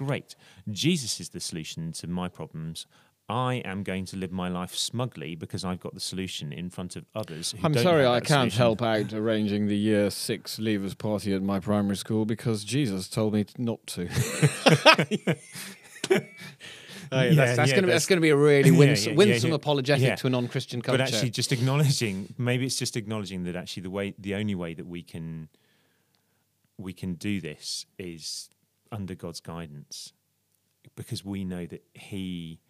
great, 0.07 0.35
Jesus 0.71 1.21
is 1.21 1.29
the 1.31 1.41
solution 1.41 1.93
to 1.93 2.07
my 2.07 2.29
problems. 2.29 2.87
I 3.29 3.57
am 3.65 3.85
going 3.85 4.07
to 4.07 4.17
live 4.17 4.33
my 4.33 4.49
life 4.49 4.75
smugly 4.75 5.37
because 5.37 5.65
I've 5.65 5.79
got 5.79 5.95
the 5.95 6.01
solution 6.01 6.53
in 6.53 6.69
front 6.69 6.97
of 6.97 7.05
others. 7.15 7.53
Who 7.53 7.59
I'm 7.65 7.73
don't 7.73 7.85
sorry, 7.85 8.03
have 8.03 8.13
I 8.15 8.21
can't 8.21 8.51
solution. 8.53 8.59
help 8.59 8.83
out 8.83 9.13
arranging 9.13 9.69
the 9.69 9.77
year 9.77 10.11
six 10.11 10.57
leavers 10.59 10.99
party 10.99 11.33
at 11.33 11.41
my 11.43 11.61
primary 11.61 11.97
school 11.97 12.25
because 12.25 12.65
Jesus 12.65 13.09
told 13.09 13.35
me 13.35 13.45
not 13.57 13.87
to. 13.89 14.09
Oh, 17.13 17.23
yeah, 17.23 17.31
Yeah, 17.31 17.35
that's, 17.35 17.57
that's 17.57 17.71
yeah, 17.71 17.75
going 17.75 17.83
to 17.83 17.87
be 17.87 17.87
that's- 17.87 17.87
that's 18.03 18.07
going 18.07 18.19
to 18.19 18.21
be 18.21 18.29
a 18.31 18.37
really 18.37 18.71
Yeah, 18.73 18.79
winsome, 18.79 19.13
yeah, 19.13 19.19
winsome 19.19 19.51
yeah. 19.51 19.57
apologetic 19.57 20.05
Yeah. 20.07 20.15
to 20.17 20.27
a 20.29 20.31
non-Christian 20.31 20.81
culture. 20.81 20.99
But 20.99 21.09
actually, 21.13 21.31
just 21.31 21.51
acknowledging 21.51 22.33
maybe 22.39 22.67
it's 22.67 22.77
just 22.79 22.97
acknowledging 22.97 23.43
that 23.45 23.57
actually 23.57 23.83
the 23.83 23.91
way 23.91 24.15
the 24.19 24.35
only 24.37 24.55
way 24.55 24.75
that 24.75 24.87
we 24.87 25.03
can 25.03 25.49
we 26.79 26.93
can 26.93 27.15
do 27.15 27.41
this 27.41 27.85
is 27.99 28.49
under 28.93 29.15
God's 29.15 29.41
guidance, 29.41 30.13
because 30.97 31.25
we 31.25 31.45
know 31.45 31.67
that 31.67 31.85
He 31.95 32.61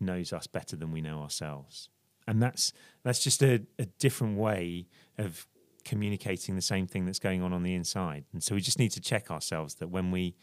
knows 0.00 0.32
us 0.32 0.46
better 0.46 0.76
than 0.76 0.92
we 0.92 1.00
know 1.00 1.20
ourselves, 1.20 1.88
and 2.26 2.42
that's 2.42 2.72
that's 3.02 3.22
just 3.22 3.42
a, 3.42 3.62
a 3.78 3.86
different 3.98 4.38
way 4.38 4.86
of 5.16 5.46
communicating 5.84 6.54
the 6.54 6.62
same 6.62 6.86
thing 6.86 7.06
that's 7.06 7.18
going 7.18 7.42
on 7.42 7.52
on 7.52 7.62
the 7.62 7.74
inside. 7.74 8.24
And 8.32 8.42
so 8.42 8.54
we 8.54 8.60
just 8.60 8.78
need 8.78 8.90
to 8.90 9.00
check 9.00 9.30
ourselves 9.30 9.76
that 9.76 9.88
when 9.88 10.10
we 10.10 10.36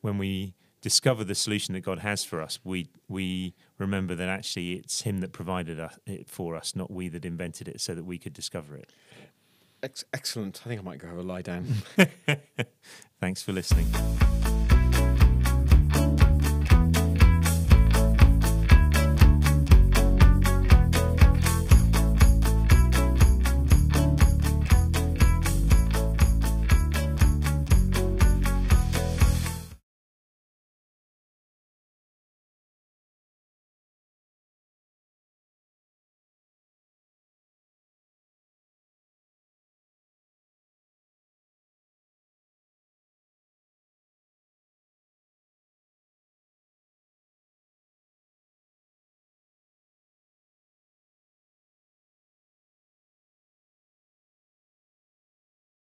when 0.00 0.16
we 0.18 0.54
discover 0.80 1.24
the 1.24 1.34
solution 1.34 1.74
that 1.74 1.80
God 1.80 1.98
has 1.98 2.24
for 2.24 2.40
us, 2.40 2.58
we 2.64 2.88
we 3.08 3.54
remember 3.78 4.14
that 4.14 4.28
actually 4.28 4.74
it's 4.74 5.02
Him 5.02 5.20
that 5.20 5.32
provided 5.32 5.78
us, 5.78 5.98
it 6.06 6.28
for 6.28 6.56
us, 6.56 6.74
not 6.74 6.90
we 6.90 7.08
that 7.08 7.24
invented 7.24 7.68
it, 7.68 7.80
so 7.80 7.94
that 7.94 8.04
we 8.04 8.18
could 8.18 8.32
discover 8.32 8.76
it. 8.76 8.90
Ex- 9.82 10.04
excellent. 10.14 10.62
I 10.64 10.68
think 10.68 10.80
I 10.80 10.84
might 10.84 10.98
go 10.98 11.08
have 11.08 11.18
a 11.18 11.22
lie 11.22 11.42
down. 11.42 11.66
Thanks 13.20 13.42
for 13.42 13.52
listening. 13.52 13.86